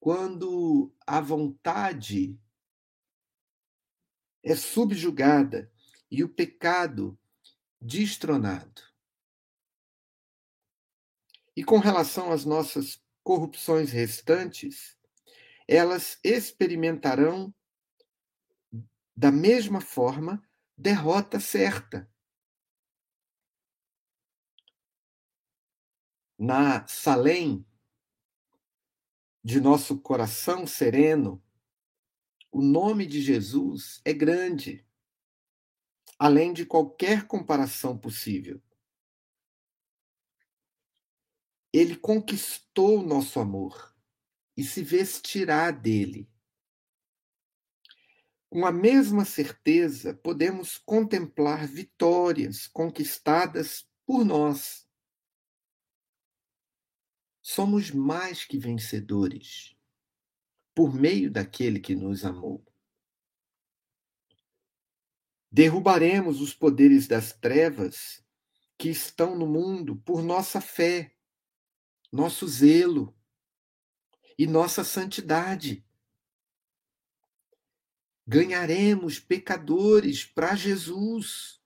quando 0.00 0.90
a 1.06 1.20
vontade 1.20 2.40
é 4.42 4.56
subjugada 4.56 5.70
e 6.10 6.24
o 6.24 6.28
pecado 6.28 7.18
destronado. 7.78 8.82
E 11.54 11.62
com 11.62 11.78
relação 11.78 12.32
às 12.32 12.46
nossas 12.46 13.04
corrupções 13.30 13.92
restantes, 13.92 14.98
elas 15.68 16.18
experimentarão 16.24 17.54
da 19.16 19.30
mesma 19.30 19.80
forma 19.80 20.42
derrota 20.76 21.38
certa. 21.38 22.12
Na 26.36 26.84
Salém, 26.88 27.64
de 29.44 29.60
nosso 29.60 30.00
coração 30.00 30.66
sereno, 30.66 31.40
o 32.50 32.60
nome 32.60 33.06
de 33.06 33.22
Jesus 33.22 34.00
é 34.04 34.12
grande, 34.12 34.84
além 36.18 36.52
de 36.52 36.66
qualquer 36.66 37.28
comparação 37.28 37.96
possível. 37.96 38.60
Ele 41.72 41.96
conquistou 41.96 43.02
nosso 43.02 43.38
amor 43.38 43.94
e 44.56 44.64
se 44.64 44.82
vestirá 44.82 45.70
dele. 45.70 46.28
Com 48.48 48.66
a 48.66 48.72
mesma 48.72 49.24
certeza, 49.24 50.12
podemos 50.12 50.76
contemplar 50.78 51.66
vitórias 51.66 52.66
conquistadas 52.66 53.88
por 54.04 54.24
nós 54.24 54.90
somos 57.50 57.90
mais 57.90 58.44
que 58.44 58.56
vencedores 58.56 59.76
por 60.72 60.94
meio 60.94 61.30
daquele 61.30 61.80
que 61.80 61.96
nos 61.96 62.24
amou. 62.24 62.64
Derrubaremos 65.50 66.40
os 66.40 66.54
poderes 66.54 67.08
das 67.08 67.32
trevas 67.32 68.24
que 68.78 68.88
estão 68.88 69.36
no 69.36 69.46
mundo 69.46 69.96
por 69.96 70.22
nossa 70.22 70.60
fé, 70.60 71.12
nosso 72.10 72.46
zelo 72.48 73.14
e 74.38 74.46
nossa 74.46 74.82
santidade. 74.84 75.84
Ganharemos 78.26 79.18
pecadores 79.18 80.24
para 80.24 80.54
Jesus. 80.54 81.60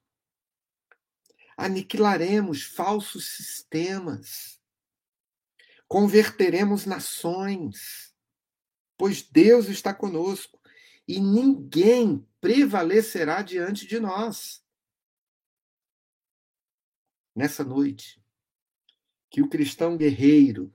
Aniquilaremos 1.57 2.63
falsos 2.63 3.37
sistemas 3.37 4.55
converteremos 5.95 6.87
nações, 6.87 8.13
pois 8.97 9.23
Deus 9.23 9.67
está 9.67 9.95
conosco 9.95 10.61
e 11.07 11.21
ninguém 11.21 12.27
prevalecerá 12.41 13.43
diante 13.43 13.87
de 13.87 14.01
nós. 14.01 14.61
Nessa 17.33 17.63
noite, 17.63 18.21
que 19.35 19.43
o 19.43 19.49
cristão 19.49 19.97
guerreiro 19.97 20.73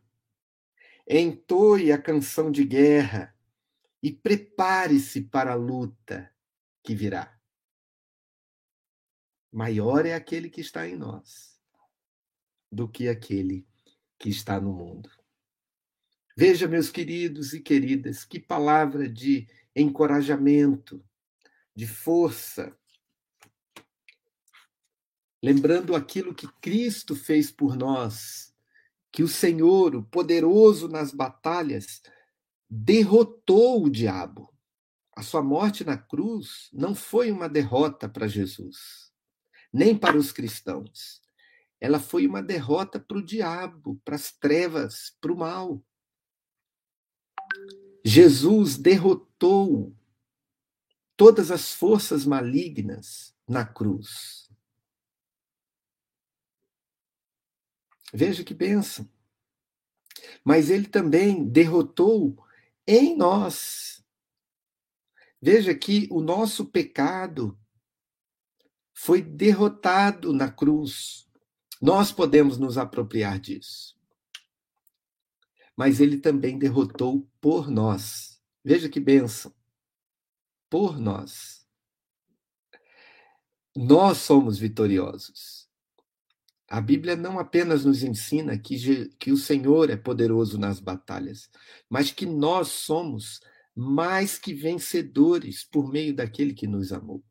entoie 1.07 1.93
a 1.93 1.97
canção 1.97 2.51
de 2.51 2.65
guerra 2.65 3.33
e 4.03 4.11
prepare-se 4.11 5.21
para 5.21 5.53
a 5.53 5.55
luta 5.55 6.29
que 6.83 6.93
virá. 6.93 7.39
Maior 9.49 10.05
é 10.05 10.13
aquele 10.13 10.49
que 10.49 10.59
está 10.59 10.85
em 10.85 10.97
nós 10.97 11.57
do 12.69 12.85
que 12.85 13.07
aquele 13.07 13.65
que 14.19 14.27
está 14.27 14.59
no 14.59 14.73
mundo. 14.73 15.09
Veja, 16.35 16.67
meus 16.67 16.89
queridos 16.89 17.53
e 17.53 17.61
queridas, 17.61 18.25
que 18.25 18.41
palavra 18.41 19.07
de 19.07 19.47
encorajamento, 19.73 21.01
de 21.73 21.87
força. 21.87 22.77
Lembrando 25.41 25.95
aquilo 25.95 26.35
que 26.35 26.51
Cristo 26.59 27.15
fez 27.15 27.49
por 27.49 27.77
nós, 27.77 28.48
que 29.11 29.23
o 29.23 29.27
Senhor, 29.27 29.95
o 29.95 30.03
poderoso 30.03 30.87
nas 30.87 31.11
batalhas, 31.11 32.01
derrotou 32.69 33.83
o 33.83 33.89
diabo. 33.89 34.53
A 35.15 35.23
sua 35.23 35.41
morte 35.41 35.83
na 35.83 35.97
cruz 35.97 36.69
não 36.71 36.95
foi 36.95 37.31
uma 37.31 37.49
derrota 37.49 38.07
para 38.07 38.27
Jesus, 38.27 39.11
nem 39.73 39.97
para 39.97 40.17
os 40.17 40.31
cristãos 40.31 41.21
ela 41.79 41.99
foi 41.99 42.27
uma 42.27 42.41
derrota 42.41 42.99
para 42.99 43.17
o 43.17 43.25
diabo, 43.25 43.99
para 44.03 44.15
as 44.15 44.31
trevas, 44.31 45.15
para 45.21 45.31
o 45.31 45.37
mal. 45.37 45.83
Jesus 48.03 48.77
derrotou 48.77 49.95
todas 51.15 51.51
as 51.51 51.73
forças 51.73 52.25
malignas 52.25 53.33
na 53.47 53.65
cruz. 53.65 54.48
Veja 58.13 58.43
que 58.43 58.53
bênção. 58.53 59.09
Mas 60.43 60.69
ele 60.69 60.87
também 60.87 61.47
derrotou 61.47 62.37
em 62.87 63.15
nós. 63.15 64.03
Veja 65.41 65.73
que 65.73 66.07
o 66.11 66.21
nosso 66.21 66.65
pecado 66.65 67.57
foi 68.93 69.21
derrotado 69.21 70.33
na 70.33 70.51
cruz. 70.51 71.29
Nós 71.81 72.11
podemos 72.11 72.57
nos 72.57 72.77
apropriar 72.77 73.39
disso. 73.39 73.97
Mas 75.77 76.01
ele 76.01 76.17
também 76.17 76.57
derrotou 76.59 77.25
por 77.39 77.69
nós. 77.69 78.41
Veja 78.63 78.89
que 78.89 78.99
bênção. 78.99 79.53
Por 80.69 80.99
nós. 80.99 81.65
Nós 83.73 84.17
somos 84.17 84.57
vitoriosos. 84.57 85.68
A 86.69 86.79
Bíblia 86.79 87.15
não 87.15 87.39
apenas 87.39 87.83
nos 87.83 88.03
ensina 88.03 88.55
que, 88.57 89.09
que 89.17 89.31
o 89.31 89.37
Senhor 89.37 89.89
é 89.89 89.97
poderoso 89.97 90.59
nas 90.59 90.79
batalhas, 90.79 91.49
mas 91.89 92.11
que 92.11 92.27
nós 92.27 92.67
somos 92.67 93.41
mais 93.75 94.37
que 94.37 94.53
vencedores 94.53 95.63
por 95.63 95.91
meio 95.91 96.15
daquele 96.15 96.53
que 96.53 96.67
nos 96.67 96.93
amou. 96.93 97.23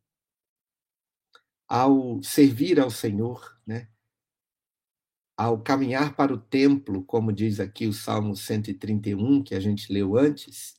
Ao 1.68 2.20
servir 2.22 2.81
ao 2.81 2.90
Senhor, 2.90 3.57
né? 3.64 3.88
ao 5.37 5.62
caminhar 5.62 6.16
para 6.16 6.35
o 6.35 6.40
templo, 6.40 7.05
como 7.05 7.33
diz 7.33 7.61
aqui 7.61 7.87
o 7.87 7.92
Salmo 7.92 8.35
131, 8.35 9.44
que 9.44 9.55
a 9.55 9.61
gente 9.61 9.92
leu 9.92 10.16
antes, 10.16 10.74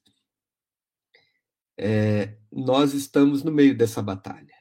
é, 1.77 2.37
nós 2.51 2.93
estamos 2.93 3.41
no 3.41 3.53
meio 3.53 3.77
dessa 3.77 4.01
batalha. 4.01 4.53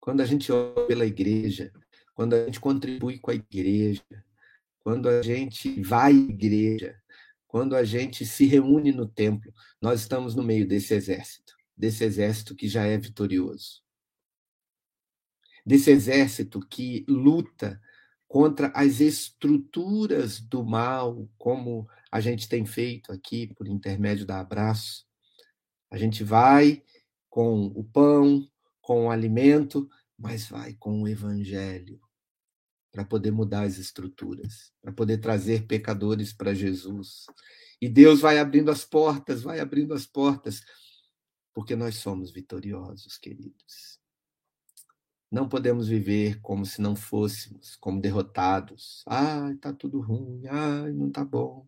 Quando 0.00 0.20
a 0.20 0.24
gente 0.24 0.50
olha 0.50 0.84
pela 0.86 1.06
igreja, 1.06 1.72
quando 2.14 2.34
a 2.34 2.46
gente 2.46 2.60
contribui 2.60 3.18
com 3.18 3.30
a 3.30 3.34
igreja, 3.34 4.02
quando 4.80 5.08
a 5.08 5.20
gente 5.20 5.82
vai 5.82 6.12
à 6.12 6.14
igreja, 6.14 7.02
quando 7.46 7.74
a 7.74 7.84
gente 7.84 8.24
se 8.24 8.46
reúne 8.46 8.92
no 8.92 9.08
templo, 9.08 9.52
nós 9.80 10.00
estamos 10.00 10.34
no 10.34 10.42
meio 10.42 10.66
desse 10.66 10.94
exército, 10.94 11.54
desse 11.76 12.04
exército 12.04 12.54
que 12.54 12.68
já 12.68 12.84
é 12.86 12.96
vitorioso. 12.96 13.82
Desse 15.66 15.90
exército 15.90 16.60
que 16.60 17.04
luta 17.08 17.80
contra 18.28 18.68
as 18.74 19.00
estruturas 19.00 20.40
do 20.40 20.64
mal, 20.64 21.28
como 21.38 21.88
a 22.10 22.20
gente 22.20 22.48
tem 22.48 22.66
feito 22.66 23.12
aqui 23.12 23.52
por 23.54 23.66
intermédio 23.66 24.26
da 24.26 24.40
Abraço. 24.40 25.06
A 25.90 25.96
gente 25.96 26.22
vai 26.22 26.82
com 27.30 27.66
o 27.66 27.82
pão, 27.84 28.46
com 28.80 29.06
o 29.06 29.10
alimento, 29.10 29.88
mas 30.18 30.46
vai 30.46 30.74
com 30.74 31.02
o 31.02 31.08
evangelho 31.08 32.03
para 32.94 33.04
poder 33.04 33.32
mudar 33.32 33.62
as 33.62 33.76
estruturas, 33.76 34.72
para 34.80 34.92
poder 34.92 35.18
trazer 35.18 35.66
pecadores 35.66 36.32
para 36.32 36.54
Jesus. 36.54 37.26
E 37.80 37.88
Deus 37.88 38.20
vai 38.20 38.38
abrindo 38.38 38.70
as 38.70 38.84
portas, 38.84 39.42
vai 39.42 39.58
abrindo 39.58 39.92
as 39.92 40.06
portas, 40.06 40.62
porque 41.52 41.74
nós 41.74 41.96
somos 41.96 42.30
vitoriosos, 42.30 43.18
queridos. 43.18 43.98
Não 45.28 45.48
podemos 45.48 45.88
viver 45.88 46.40
como 46.40 46.64
se 46.64 46.80
não 46.80 46.94
fôssemos, 46.94 47.74
como 47.80 48.00
derrotados. 48.00 49.02
Ai, 49.08 49.56
tá 49.56 49.72
tudo 49.72 50.00
ruim, 50.00 50.46
ai, 50.46 50.92
não 50.92 51.10
tá 51.10 51.24
bom. 51.24 51.66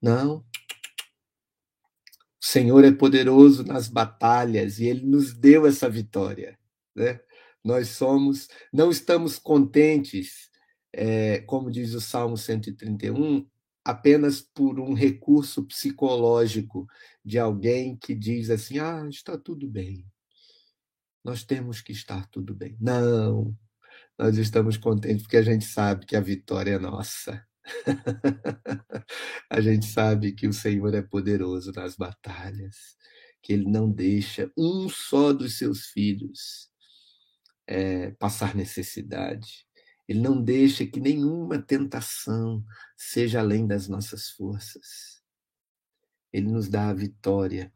Não. 0.00 0.46
O 2.40 2.46
Senhor 2.46 2.84
é 2.84 2.92
poderoso 2.92 3.64
nas 3.64 3.88
batalhas 3.88 4.78
e 4.78 4.86
ele 4.86 5.04
nos 5.04 5.34
deu 5.34 5.66
essa 5.66 5.90
vitória, 5.90 6.56
né? 6.94 7.20
Nós 7.64 7.88
somos, 7.88 8.48
não 8.72 8.92
estamos 8.92 9.40
contentes, 9.40 10.48
é, 10.92 11.40
como 11.40 11.70
diz 11.70 11.94
o 11.94 12.00
Salmo 12.00 12.36
131, 12.36 13.46
apenas 13.84 14.40
por 14.40 14.78
um 14.80 14.94
recurso 14.94 15.64
psicológico 15.64 16.86
de 17.24 17.38
alguém 17.38 17.96
que 17.96 18.14
diz 18.14 18.50
assim: 18.50 18.78
ah, 18.78 19.06
está 19.08 19.36
tudo 19.38 19.68
bem. 19.68 20.04
Nós 21.24 21.44
temos 21.44 21.80
que 21.80 21.92
estar 21.92 22.26
tudo 22.28 22.54
bem. 22.54 22.76
Não, 22.80 23.56
nós 24.18 24.36
estamos 24.36 24.76
contentes 24.76 25.22
porque 25.22 25.36
a 25.36 25.42
gente 25.42 25.64
sabe 25.64 26.06
que 26.06 26.16
a 26.16 26.20
vitória 26.20 26.72
é 26.72 26.78
nossa. 26.78 27.46
a 29.50 29.60
gente 29.60 29.86
sabe 29.86 30.32
que 30.32 30.48
o 30.48 30.52
Senhor 30.52 30.94
é 30.94 31.02
poderoso 31.02 31.72
nas 31.72 31.96
batalhas, 31.96 32.96
que 33.42 33.52
Ele 33.52 33.68
não 33.68 33.90
deixa 33.90 34.50
um 34.56 34.88
só 34.88 35.32
dos 35.32 35.58
seus 35.58 35.86
filhos 35.86 36.70
é, 37.66 38.10
passar 38.12 38.54
necessidade. 38.54 39.67
Ele 40.08 40.20
não 40.20 40.42
deixa 40.42 40.86
que 40.86 40.98
nenhuma 40.98 41.60
tentação 41.60 42.64
seja 42.96 43.40
além 43.40 43.66
das 43.66 43.88
nossas 43.88 44.30
forças. 44.30 45.22
Ele 46.32 46.50
nos 46.50 46.68
dá 46.68 46.88
a 46.88 46.94
vitória. 46.94 47.70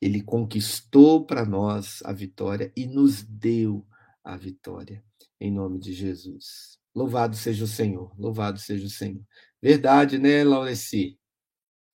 Ele 0.00 0.22
conquistou 0.22 1.24
para 1.24 1.46
nós 1.46 2.02
a 2.04 2.12
vitória 2.12 2.70
e 2.76 2.86
nos 2.86 3.22
deu 3.22 3.86
a 4.22 4.36
vitória, 4.36 5.02
em 5.40 5.50
nome 5.50 5.78
de 5.78 5.92
Jesus. 5.92 6.78
Louvado 6.94 7.34
seja 7.36 7.64
o 7.64 7.68
Senhor, 7.68 8.14
louvado 8.18 8.58
seja 8.58 8.86
o 8.86 8.90
Senhor. 8.90 9.24
Verdade, 9.60 10.18
né, 10.18 10.44
Laureci? 10.44 11.18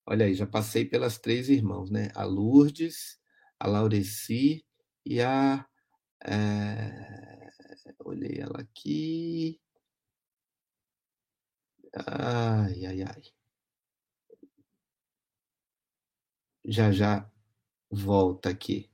Olha 0.06 0.26
aí, 0.26 0.34
já 0.34 0.46
passei 0.46 0.84
pelas 0.84 1.18
três 1.18 1.50
irmãos, 1.50 1.90
né? 1.90 2.10
A 2.16 2.24
Lourdes, 2.24 3.20
a 3.60 3.68
Laureci 3.68 4.66
e 5.06 5.22
a. 5.22 5.66
É... 6.26 7.50
Olhei 8.00 8.40
ela 8.40 8.60
aqui. 8.60 9.62
Ai, 11.94 12.86
ai, 12.90 13.02
ai. 13.04 13.24
Já 16.66 16.92
já 16.92 17.30
volta 17.92 18.50
aqui, 18.50 18.90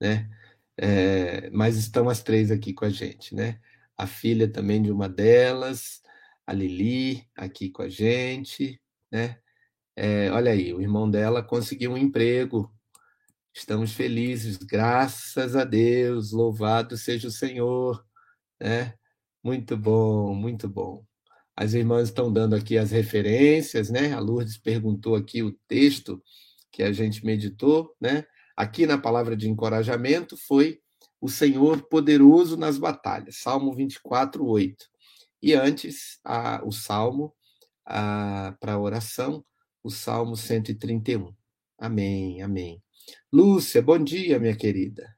né? 0.00 0.30
É, 0.78 1.50
mas 1.50 1.76
estão 1.78 2.08
as 2.10 2.22
três 2.22 2.50
aqui 2.50 2.74
com 2.74 2.84
a 2.86 2.90
gente, 2.90 3.34
né? 3.34 3.60
A 3.98 4.06
filha 4.06 4.50
também 4.52 4.82
de 4.82 4.90
uma 4.92 5.08
delas, 5.08 6.02
a 6.46 6.52
Lili, 6.52 7.28
aqui 7.36 7.70
com 7.70 7.82
a 7.82 7.88
gente, 7.90 8.80
né? 9.12 9.38
É, 9.96 10.30
olha 10.32 10.52
aí, 10.52 10.74
o 10.74 10.80
irmão 10.82 11.10
dela 11.10 11.42
conseguiu 11.42 11.92
um 11.92 11.98
emprego. 11.98 12.72
Estamos 13.54 13.92
felizes, 13.94 14.58
graças 14.58 15.56
a 15.56 15.64
Deus, 15.64 16.32
louvado 16.32 16.96
seja 16.98 17.28
o 17.28 17.32
Senhor, 17.32 18.06
né? 18.60 18.94
Muito 19.44 19.76
bom, 19.78 20.34
muito 20.34 20.68
bom. 20.70 21.06
As 21.60 21.74
irmãs 21.74 22.06
estão 22.06 22.32
dando 22.32 22.54
aqui 22.54 22.78
as 22.78 22.92
referências, 22.92 23.90
né? 23.90 24.12
A 24.12 24.20
Lourdes 24.20 24.56
perguntou 24.56 25.16
aqui 25.16 25.42
o 25.42 25.50
texto 25.66 26.22
que 26.70 26.84
a 26.84 26.92
gente 26.92 27.26
meditou, 27.26 27.96
né? 28.00 28.24
Aqui 28.56 28.86
na 28.86 28.96
palavra 28.96 29.36
de 29.36 29.50
encorajamento 29.50 30.36
foi 30.36 30.78
o 31.20 31.28
Senhor 31.28 31.82
poderoso 31.88 32.56
nas 32.56 32.78
batalhas, 32.78 33.38
Salmo 33.38 33.74
24, 33.74 34.46
8. 34.46 34.86
E 35.42 35.52
antes, 35.52 36.20
a, 36.22 36.62
o 36.64 36.70
Salmo 36.70 37.34
para 37.84 38.78
oração, 38.78 39.44
o 39.82 39.90
Salmo 39.90 40.36
131. 40.36 41.34
Amém, 41.76 42.40
amém. 42.40 42.80
Lúcia, 43.32 43.82
bom 43.82 43.98
dia, 43.98 44.38
minha 44.38 44.54
querida. 44.54 45.12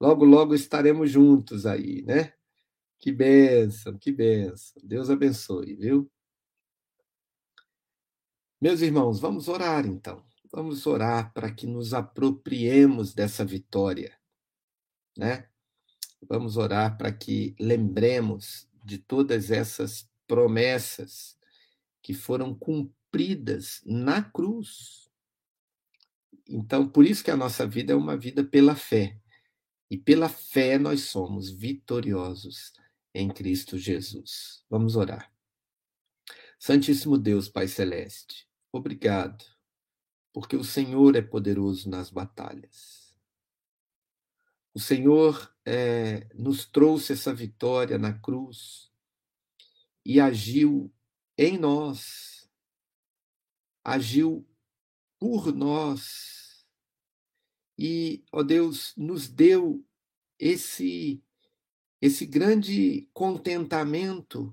Logo, 0.00 0.24
logo 0.24 0.54
estaremos 0.54 1.10
juntos 1.10 1.66
aí, 1.66 2.02
né? 2.06 2.32
Que 3.02 3.10
bênção, 3.10 3.98
que 3.98 4.12
bênção. 4.12 4.80
Deus 4.80 5.10
abençoe, 5.10 5.74
viu? 5.74 6.08
Meus 8.60 8.80
irmãos, 8.80 9.18
vamos 9.18 9.48
orar 9.48 9.84
então. 9.84 10.24
Vamos 10.52 10.86
orar 10.86 11.32
para 11.34 11.52
que 11.52 11.66
nos 11.66 11.94
apropriemos 11.94 13.12
dessa 13.12 13.44
vitória, 13.44 14.16
né? 15.18 15.48
Vamos 16.28 16.56
orar 16.56 16.96
para 16.96 17.12
que 17.12 17.56
lembremos 17.58 18.68
de 18.84 18.98
todas 18.98 19.50
essas 19.50 20.08
promessas 20.28 21.36
que 22.00 22.14
foram 22.14 22.54
cumpridas 22.54 23.82
na 23.84 24.22
cruz. 24.22 25.10
Então, 26.48 26.88
por 26.88 27.04
isso 27.04 27.24
que 27.24 27.32
a 27.32 27.36
nossa 27.36 27.66
vida 27.66 27.92
é 27.94 27.96
uma 27.96 28.16
vida 28.16 28.44
pela 28.44 28.76
fé. 28.76 29.18
E 29.90 29.98
pela 29.98 30.28
fé 30.28 30.78
nós 30.78 31.00
somos 31.06 31.50
vitoriosos 31.50 32.80
em 33.14 33.28
Cristo 33.28 33.76
Jesus. 33.78 34.64
Vamos 34.68 34.96
orar. 34.96 35.32
Santíssimo 36.58 37.18
Deus, 37.18 37.48
Pai 37.48 37.66
Celeste, 37.66 38.48
obrigado, 38.70 39.44
porque 40.32 40.56
o 40.56 40.62
Senhor 40.62 41.16
é 41.16 41.22
poderoso 41.22 41.90
nas 41.90 42.08
batalhas. 42.08 43.14
O 44.74 44.80
Senhor 44.80 45.54
é, 45.66 46.28
nos 46.34 46.64
trouxe 46.64 47.12
essa 47.12 47.34
vitória 47.34 47.98
na 47.98 48.18
cruz 48.18 48.90
e 50.04 50.18
agiu 50.20 50.92
em 51.36 51.58
nós, 51.58 52.48
agiu 53.84 54.48
por 55.18 55.52
nós. 55.52 56.66
E, 57.78 58.24
ó 58.32 58.42
Deus, 58.42 58.94
nos 58.96 59.28
deu 59.28 59.84
esse 60.38 61.22
esse 62.02 62.26
grande 62.26 63.08
contentamento 63.14 64.52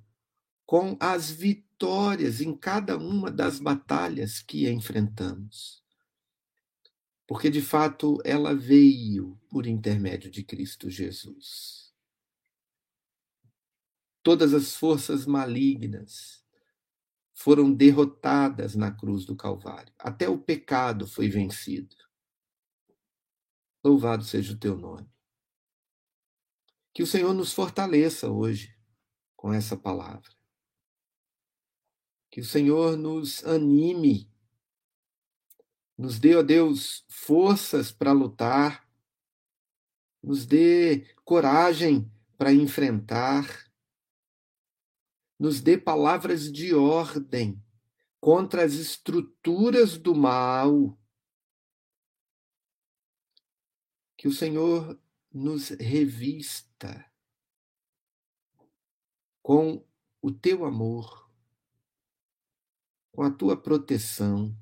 com 0.67 0.95
as 0.99 1.31
vitórias 1.31 2.41
em 2.41 2.55
cada 2.55 2.95
uma 2.95 3.31
das 3.31 3.59
batalhas 3.59 4.39
que 4.39 4.69
enfrentamos. 4.69 5.83
Porque, 7.25 7.49
de 7.49 7.59
fato, 7.59 8.19
ela 8.23 8.53
veio 8.53 9.35
por 9.49 9.65
intermédio 9.65 10.29
de 10.29 10.43
Cristo 10.43 10.91
Jesus. 10.91 11.91
Todas 14.21 14.53
as 14.53 14.75
forças 14.75 15.25
malignas 15.25 16.45
foram 17.33 17.73
derrotadas 17.73 18.75
na 18.75 18.91
cruz 18.91 19.25
do 19.25 19.35
Calvário. 19.35 19.91
Até 19.97 20.29
o 20.29 20.37
pecado 20.37 21.07
foi 21.07 21.29
vencido. 21.29 21.95
Louvado 23.83 24.23
seja 24.23 24.53
o 24.53 24.57
teu 24.57 24.77
nome. 24.77 25.09
Que 26.93 27.03
o 27.03 27.07
Senhor 27.07 27.33
nos 27.33 27.53
fortaleça 27.53 28.29
hoje 28.29 28.75
com 29.35 29.53
essa 29.53 29.77
palavra. 29.77 30.29
Que 32.31 32.41
o 32.41 32.45
Senhor 32.45 32.97
nos 32.97 33.43
anime, 33.45 34.31
nos 35.97 36.19
dê, 36.19 36.35
ó 36.35 36.43
Deus, 36.43 37.05
forças 37.09 37.91
para 37.91 38.11
lutar, 38.11 38.87
nos 40.21 40.45
dê 40.45 41.13
coragem 41.23 42.11
para 42.37 42.53
enfrentar, 42.53 43.71
nos 45.39 45.61
dê 45.61 45.77
palavras 45.77 46.51
de 46.51 46.75
ordem 46.75 47.63
contra 48.19 48.63
as 48.63 48.73
estruturas 48.73 49.97
do 49.97 50.13
mal. 50.13 50.97
Que 54.17 54.27
o 54.27 54.33
Senhor 54.33 54.99
nos 55.31 55.69
revista 55.69 57.09
com 59.41 59.85
o 60.21 60.31
teu 60.31 60.65
amor, 60.65 61.29
com 63.11 63.23
a 63.23 63.31
tua 63.31 63.55
proteção, 63.61 64.55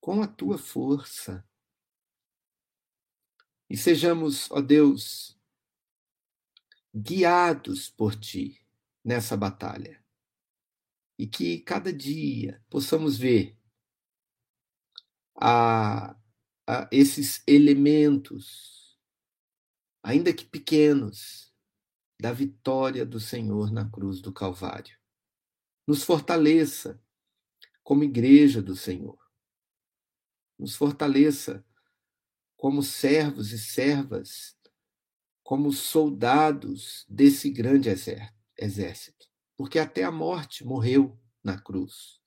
com 0.00 0.22
a 0.22 0.26
tua 0.26 0.56
força. 0.56 1.46
E 3.68 3.76
sejamos, 3.76 4.50
ó 4.50 4.60
Deus, 4.60 5.36
guiados 6.94 7.90
por 7.90 8.14
ti 8.14 8.64
nessa 9.04 9.36
batalha. 9.36 10.02
E 11.18 11.26
que 11.26 11.60
cada 11.60 11.92
dia 11.92 12.62
possamos 12.70 13.16
ver 13.16 13.58
a, 15.34 16.16
a 16.66 16.88
esses 16.92 17.42
elementos, 17.46 18.85
ainda 20.06 20.32
que 20.32 20.44
pequenos, 20.44 21.52
da 22.18 22.30
vitória 22.32 23.04
do 23.04 23.18
Senhor 23.18 23.72
na 23.72 23.90
cruz 23.90 24.20
do 24.20 24.32
Calvário. 24.32 24.96
Nos 25.84 26.04
fortaleça 26.04 27.02
como 27.82 28.04
igreja 28.04 28.62
do 28.62 28.76
Senhor. 28.76 29.18
Nos 30.56 30.76
fortaleça 30.76 31.66
como 32.56 32.84
servos 32.84 33.50
e 33.50 33.58
servas, 33.58 34.56
como 35.42 35.72
soldados 35.72 37.04
desse 37.08 37.50
grande 37.50 37.88
exército. 38.56 39.26
Porque 39.56 39.76
até 39.76 40.04
a 40.04 40.12
morte 40.12 40.64
morreu 40.64 41.18
na 41.42 41.60
cruz. 41.60 42.20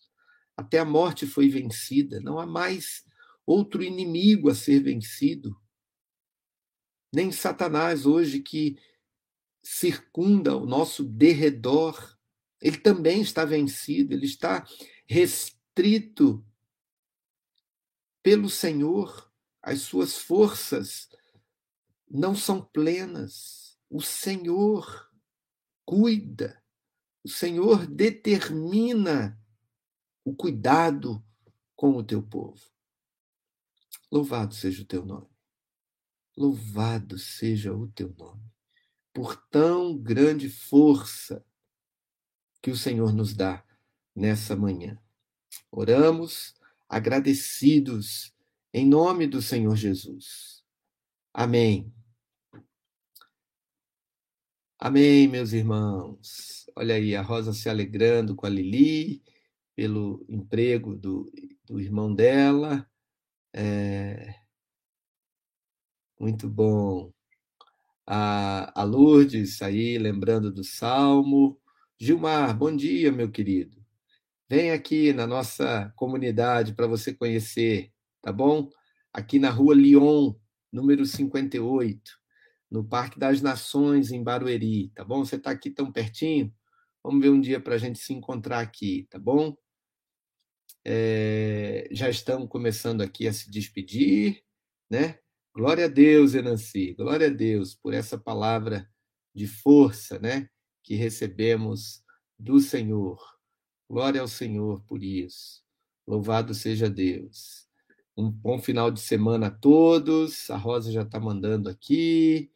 Até 0.56 0.80
a 0.80 0.86
morte 0.86 1.26
foi 1.26 1.48
vencida. 1.48 2.20
Não 2.20 2.40
há 2.40 2.46
mais 2.46 3.06
outro 3.46 3.82
inimigo 3.82 4.50
a 4.50 4.54
ser 4.54 4.82
vencido. 4.82 5.58
Nem 7.12 7.32
Satanás, 7.32 8.06
hoje, 8.06 8.40
que 8.40 8.78
circunda 9.62 10.56
o 10.56 10.66
nosso 10.66 11.04
derredor, 11.04 12.18
ele 12.62 12.78
também 12.78 13.22
está 13.22 13.46
vencido, 13.46 14.14
ele 14.14 14.26
está 14.26 14.68
restrito 15.08 16.46
pelo 18.22 18.50
Senhor, 18.50 19.32
as 19.62 19.82
suas 19.82 20.18
forças 20.18 21.10
não 22.10 22.36
são 22.36 22.62
plenas. 22.62 23.78
O 23.90 24.02
Senhor 24.02 25.10
cuida, 25.86 26.62
o 27.24 27.30
Senhor 27.30 27.88
determina 27.88 29.40
o 30.24 30.36
cuidado 30.36 31.24
com 31.76 31.96
o 31.96 32.04
teu 32.04 32.22
povo. 32.22 32.62
Louvado 34.12 34.54
seja 34.54 34.84
o 34.84 34.86
teu 34.86 35.06
nome. 35.06 35.39
Louvado 36.40 37.20
seja 37.20 37.74
o 37.74 37.90
teu 37.90 38.16
nome 38.18 38.50
por 39.14 39.36
tão 39.50 39.98
grande 39.98 40.50
força 40.50 41.46
que 42.62 42.72
o 42.72 42.78
Senhor 42.78 43.12
nos 43.12 43.34
dá 43.34 43.62
nessa 44.16 44.56
manhã. 44.56 44.98
Oramos 45.70 46.56
agradecidos 46.88 48.34
em 48.74 48.88
nome 48.88 49.28
do 49.28 49.42
Senhor 49.42 49.76
Jesus. 49.76 50.64
Amém. 51.34 51.94
Amém, 54.80 55.28
meus 55.28 55.52
irmãos. 55.52 56.70
Olha 56.74 56.96
aí, 56.96 57.18
a 57.18 57.22
Rosa 57.22 57.52
se 57.52 57.68
alegrando 57.68 58.34
com 58.34 58.46
a 58.46 58.50
Lili 58.50 59.22
pelo 59.76 60.26
emprego 60.30 60.96
do, 60.96 61.30
do 61.66 61.82
irmão 61.82 62.16
dela. 62.16 62.90
É... 63.54 64.40
Muito 66.20 66.50
bom 66.50 67.14
a, 68.06 68.82
a 68.82 68.84
Lourdes 68.84 69.62
aí, 69.62 69.98
lembrando 69.98 70.52
do 70.52 70.66
Salmo. 70.66 71.58
Gilmar, 71.98 72.58
bom 72.58 72.76
dia, 72.76 73.10
meu 73.10 73.32
querido. 73.32 73.82
Vem 74.50 74.72
aqui 74.72 75.14
na 75.14 75.26
nossa 75.26 75.94
comunidade 75.96 76.74
para 76.74 76.88
você 76.88 77.14
conhecer, 77.14 77.94
tá 78.22 78.34
bom? 78.34 78.70
Aqui 79.14 79.40
na 79.40 79.50
rua 79.50 79.74
Lyon, 79.74 80.34
número 80.70 81.06
58, 81.06 82.02
no 82.70 82.84
Parque 82.84 83.18
das 83.18 83.42
Nações, 83.42 84.12
em 84.12 84.22
Barueri, 84.22 84.90
tá 84.90 85.06
bom? 85.06 85.24
Você 85.24 85.38
está 85.38 85.52
aqui 85.52 85.70
tão 85.72 85.90
pertinho? 85.90 86.54
Vamos 87.02 87.22
ver 87.22 87.30
um 87.30 87.40
dia 87.40 87.62
para 87.62 87.76
a 87.76 87.78
gente 87.78 87.98
se 87.98 88.12
encontrar 88.12 88.60
aqui, 88.60 89.08
tá 89.10 89.18
bom? 89.18 89.56
É, 90.84 91.88
já 91.92 92.10
estão 92.10 92.46
começando 92.46 93.02
aqui 93.02 93.26
a 93.26 93.32
se 93.32 93.50
despedir, 93.50 94.44
né? 94.90 95.18
Glória 95.54 95.86
a 95.86 95.88
Deus, 95.88 96.36
Enanci, 96.36 96.94
glória 96.94 97.28
a 97.28 97.32
Deus 97.32 97.74
por 97.74 97.94
essa 97.94 98.18
palavra 98.18 98.88
de 99.34 99.48
força, 99.48 100.20
né, 100.20 100.48
que 100.84 100.96
recebemos 100.96 102.04
do 102.38 102.60
Senhor. 102.60 103.20
Glória 103.90 104.22
ao 104.22 104.28
Senhor 104.28 104.84
por 104.84 105.04
isso. 105.04 105.64
Louvado 106.08 106.54
seja 106.54 106.90
Deus. 106.90 107.68
Um 108.16 108.30
bom 108.30 108.60
final 108.60 108.92
de 108.92 109.00
semana 109.00 109.48
a 109.48 109.52
todos. 109.52 110.50
A 110.50 110.58
Rosa 110.58 110.92
já 110.92 111.02
está 111.02 111.20
mandando 111.20 111.70
aqui. 111.70 112.52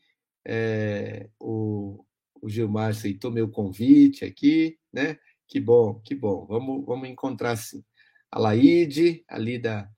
É, 0.45 1.29
o, 1.39 2.05
o 2.41 2.49
Gilmar 2.49 2.91
aceitou 2.91 3.31
meu 3.31 3.49
convite 3.49 4.23
aqui, 4.23 4.77
né? 4.91 5.17
Que 5.47 5.59
bom, 5.59 5.99
que 6.01 6.13
bom. 6.13 6.45
Vamos, 6.45 6.85
vamos 6.85 7.09
encontrar 7.09 7.55
sim. 7.55 7.83
A 8.31 8.39
Laide, 8.39 9.23
ali 9.27 9.57
da, 9.57 9.89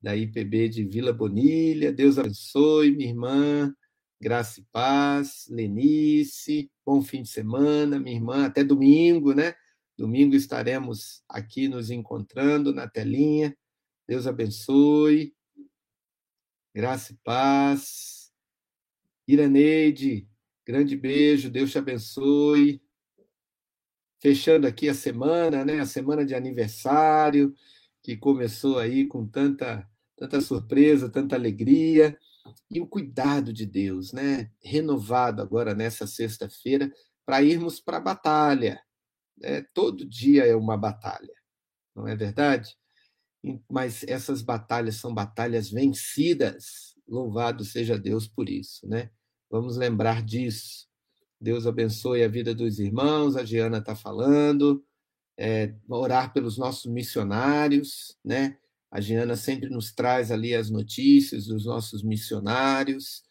da 0.00 0.16
IPB 0.16 0.68
de 0.68 0.84
Vila 0.84 1.12
Bonilha. 1.12 1.92
Deus 1.92 2.18
abençoe, 2.18 2.90
minha 2.90 3.10
irmã. 3.10 3.74
Graça 4.20 4.60
e 4.60 4.64
paz. 4.72 5.46
Lenice, 5.50 6.70
bom 6.84 7.02
fim 7.02 7.22
de 7.22 7.28
semana, 7.28 7.98
minha 7.98 8.16
irmã. 8.16 8.46
Até 8.46 8.64
domingo, 8.64 9.34
né? 9.34 9.54
Domingo 9.96 10.34
estaremos 10.34 11.22
aqui 11.28 11.68
nos 11.68 11.90
encontrando 11.90 12.72
na 12.72 12.88
telinha. 12.88 13.56
Deus 14.08 14.26
abençoe. 14.26 15.34
Graça 16.74 17.12
e 17.12 17.16
paz. 17.22 18.32
Iraneide, 19.28 20.28
grande 20.66 20.96
beijo, 20.96 21.50
Deus 21.50 21.70
te 21.70 21.78
abençoe. 21.78 22.82
Fechando 24.20 24.66
aqui 24.66 24.88
a 24.88 24.94
semana, 24.94 25.64
né? 25.64 25.80
A 25.80 25.86
semana 25.86 26.24
de 26.24 26.34
aniversário, 26.34 27.54
que 28.02 28.16
começou 28.16 28.78
aí 28.78 29.06
com 29.06 29.26
tanta 29.26 29.88
tanta 30.20 30.40
surpresa, 30.42 31.08
tanta 31.08 31.34
alegria 31.34 32.16
e 32.70 32.78
o 32.78 32.86
cuidado 32.86 33.52
de 33.54 33.64
Deus, 33.64 34.12
né? 34.12 34.50
Renovado 34.62 35.40
agora 35.40 35.74
nessa 35.74 36.06
sexta-feira 36.06 36.92
para 37.24 37.42
irmos 37.42 37.80
para 37.80 37.96
a 37.96 38.00
batalha. 38.00 38.82
É, 39.42 39.62
todo 39.72 40.06
dia 40.06 40.44
é 40.44 40.54
uma 40.54 40.76
batalha, 40.76 41.32
não 41.96 42.06
é 42.06 42.14
verdade? 42.14 42.76
Mas 43.70 44.04
essas 44.04 44.42
batalhas 44.42 44.96
são 44.96 45.14
batalhas 45.14 45.70
vencidas. 45.70 46.94
Louvado 47.08 47.64
seja 47.64 47.98
Deus 47.98 48.28
por 48.28 48.50
isso, 48.50 48.86
né? 48.86 49.10
Vamos 49.50 49.78
lembrar 49.78 50.22
disso. 50.22 50.86
Deus 51.40 51.66
abençoe 51.66 52.22
a 52.22 52.28
vida 52.28 52.54
dos 52.54 52.78
irmãos. 52.78 53.34
A 53.34 53.42
Giana 53.42 53.78
está 53.78 53.96
falando. 53.96 54.84
É, 55.42 55.74
orar 55.88 56.34
pelos 56.34 56.58
nossos 56.58 56.84
missionários, 56.84 58.18
né? 58.22 58.58
A 58.90 59.00
Giana 59.00 59.36
sempre 59.36 59.70
nos 59.70 59.92
traz 59.92 60.30
ali 60.30 60.54
as 60.54 60.68
notícias 60.68 61.46
dos 61.46 61.64
nossos 61.64 62.02
missionários, 62.02 63.22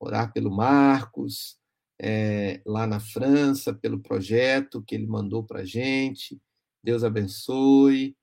orar 0.00 0.32
pelo 0.32 0.50
Marcos, 0.50 1.58
é, 2.00 2.62
lá 2.64 2.86
na 2.86 3.00
França, 3.00 3.74
pelo 3.74 4.00
projeto 4.00 4.82
que 4.82 4.94
ele 4.94 5.06
mandou 5.06 5.44
para 5.44 5.60
a 5.60 5.64
gente. 5.64 6.40
Deus 6.82 7.02
abençoe. 7.02 8.16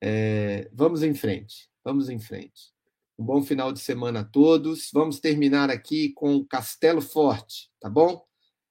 É, 0.00 0.70
vamos 0.72 1.02
em 1.02 1.14
frente, 1.14 1.68
vamos 1.84 2.08
em 2.08 2.18
frente. 2.18 2.72
Um 3.18 3.24
bom 3.24 3.42
final 3.42 3.72
de 3.72 3.80
semana 3.80 4.20
a 4.20 4.24
todos. 4.24 4.88
Vamos 4.94 5.20
terminar 5.20 5.68
aqui 5.68 6.12
com 6.14 6.46
Castelo 6.46 7.02
Forte, 7.02 7.68
tá 7.80 7.90
bom? 7.90 8.24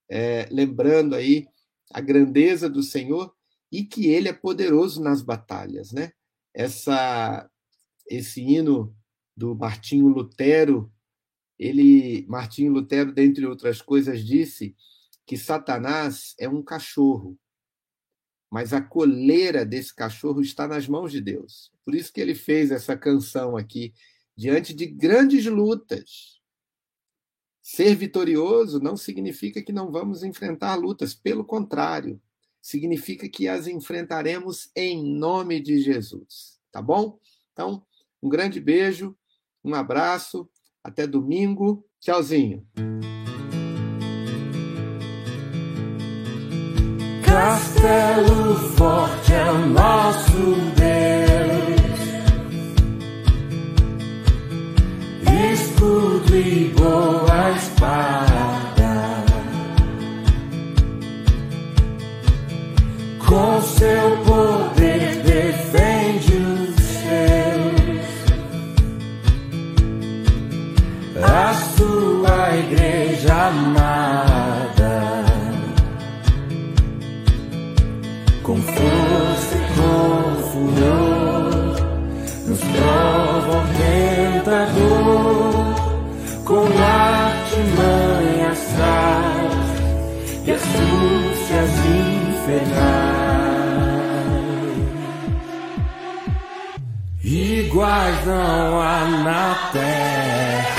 É, 0.09 0.47
lembrando 0.49 1.13
aí 1.13 1.47
a 1.93 2.01
grandeza 2.01 2.67
do 2.69 2.81
Senhor 2.81 3.31
e 3.71 3.83
que 3.83 4.07
Ele 4.07 4.27
é 4.29 4.33
poderoso 4.33 5.01
nas 5.01 5.21
batalhas, 5.21 5.91
né? 5.91 6.11
essa 6.53 7.49
esse 8.07 8.41
hino 8.41 8.95
do 9.37 9.55
Martinho 9.55 10.07
Lutero, 10.07 10.91
ele 11.57 12.25
Martinho 12.27 12.73
Lutero, 12.73 13.13
dentre 13.13 13.45
outras 13.45 13.81
coisas, 13.81 14.25
disse 14.25 14.75
que 15.25 15.37
Satanás 15.37 16.33
é 16.39 16.49
um 16.49 16.63
cachorro, 16.63 17.39
mas 18.49 18.73
a 18.73 18.81
coleira 18.81 19.63
desse 19.63 19.95
cachorro 19.95 20.41
está 20.41 20.67
nas 20.67 20.87
mãos 20.87 21.11
de 21.11 21.21
Deus. 21.21 21.71
Por 21.85 21.93
isso 21.93 22.11
que 22.11 22.19
ele 22.19 22.33
fez 22.33 22.71
essa 22.71 22.97
canção 22.97 23.55
aqui 23.55 23.93
diante 24.35 24.73
de 24.73 24.87
grandes 24.87 25.45
lutas. 25.45 26.41
Ser 27.61 27.95
vitorioso 27.95 28.79
não 28.79 28.97
significa 28.97 29.61
que 29.61 29.71
não 29.71 29.91
vamos 29.91 30.23
enfrentar 30.23 30.75
lutas, 30.75 31.13
pelo 31.13 31.45
contrário, 31.45 32.19
significa 32.61 33.27
que 33.29 33.47
as 33.47 33.67
enfrentaremos 33.67 34.69
em 34.75 35.03
nome 35.03 35.59
de 35.59 35.79
Jesus, 35.81 36.59
tá 36.71 36.81
bom? 36.81 37.19
Então, 37.53 37.83
um 38.21 38.29
grande 38.29 38.59
beijo, 38.59 39.15
um 39.63 39.73
abraço, 39.73 40.49
até 40.83 41.05
domingo, 41.05 41.85
tchauzinho. 41.99 42.65
Castelo 47.25 48.55
forte 48.75 49.33
é 49.33 49.51
nosso 49.67 50.55
Deus, 50.75 51.79
escudo 55.53 56.35
e 56.35 56.69
boa 56.69 57.51
espada, 57.55 58.68
com 63.29 63.61
seu 63.61 64.17
poder 64.25 65.21
defende 65.23 66.33
os 66.33 66.75
seus, 67.05 68.09
a 71.23 71.53
sua 71.77 72.57
igreja 72.57 73.33
amada. 73.49 74.49
com 78.41 78.57
força 78.63 79.55
e 79.55 79.59
com 79.75 80.23
furor, 80.49 81.75
nos 82.47 82.61
prova 82.61 83.51
o 83.59 83.63
tentador, 84.41 85.63
com 86.45 86.65
artimanhas 86.81 88.59
e 90.45 90.51
astúcias 90.51 91.71
infernais. 91.85 93.18
Iguais 97.79 98.25
não 98.25 98.81
há 98.81 99.05
na 99.23 99.55
terra. 99.71 100.78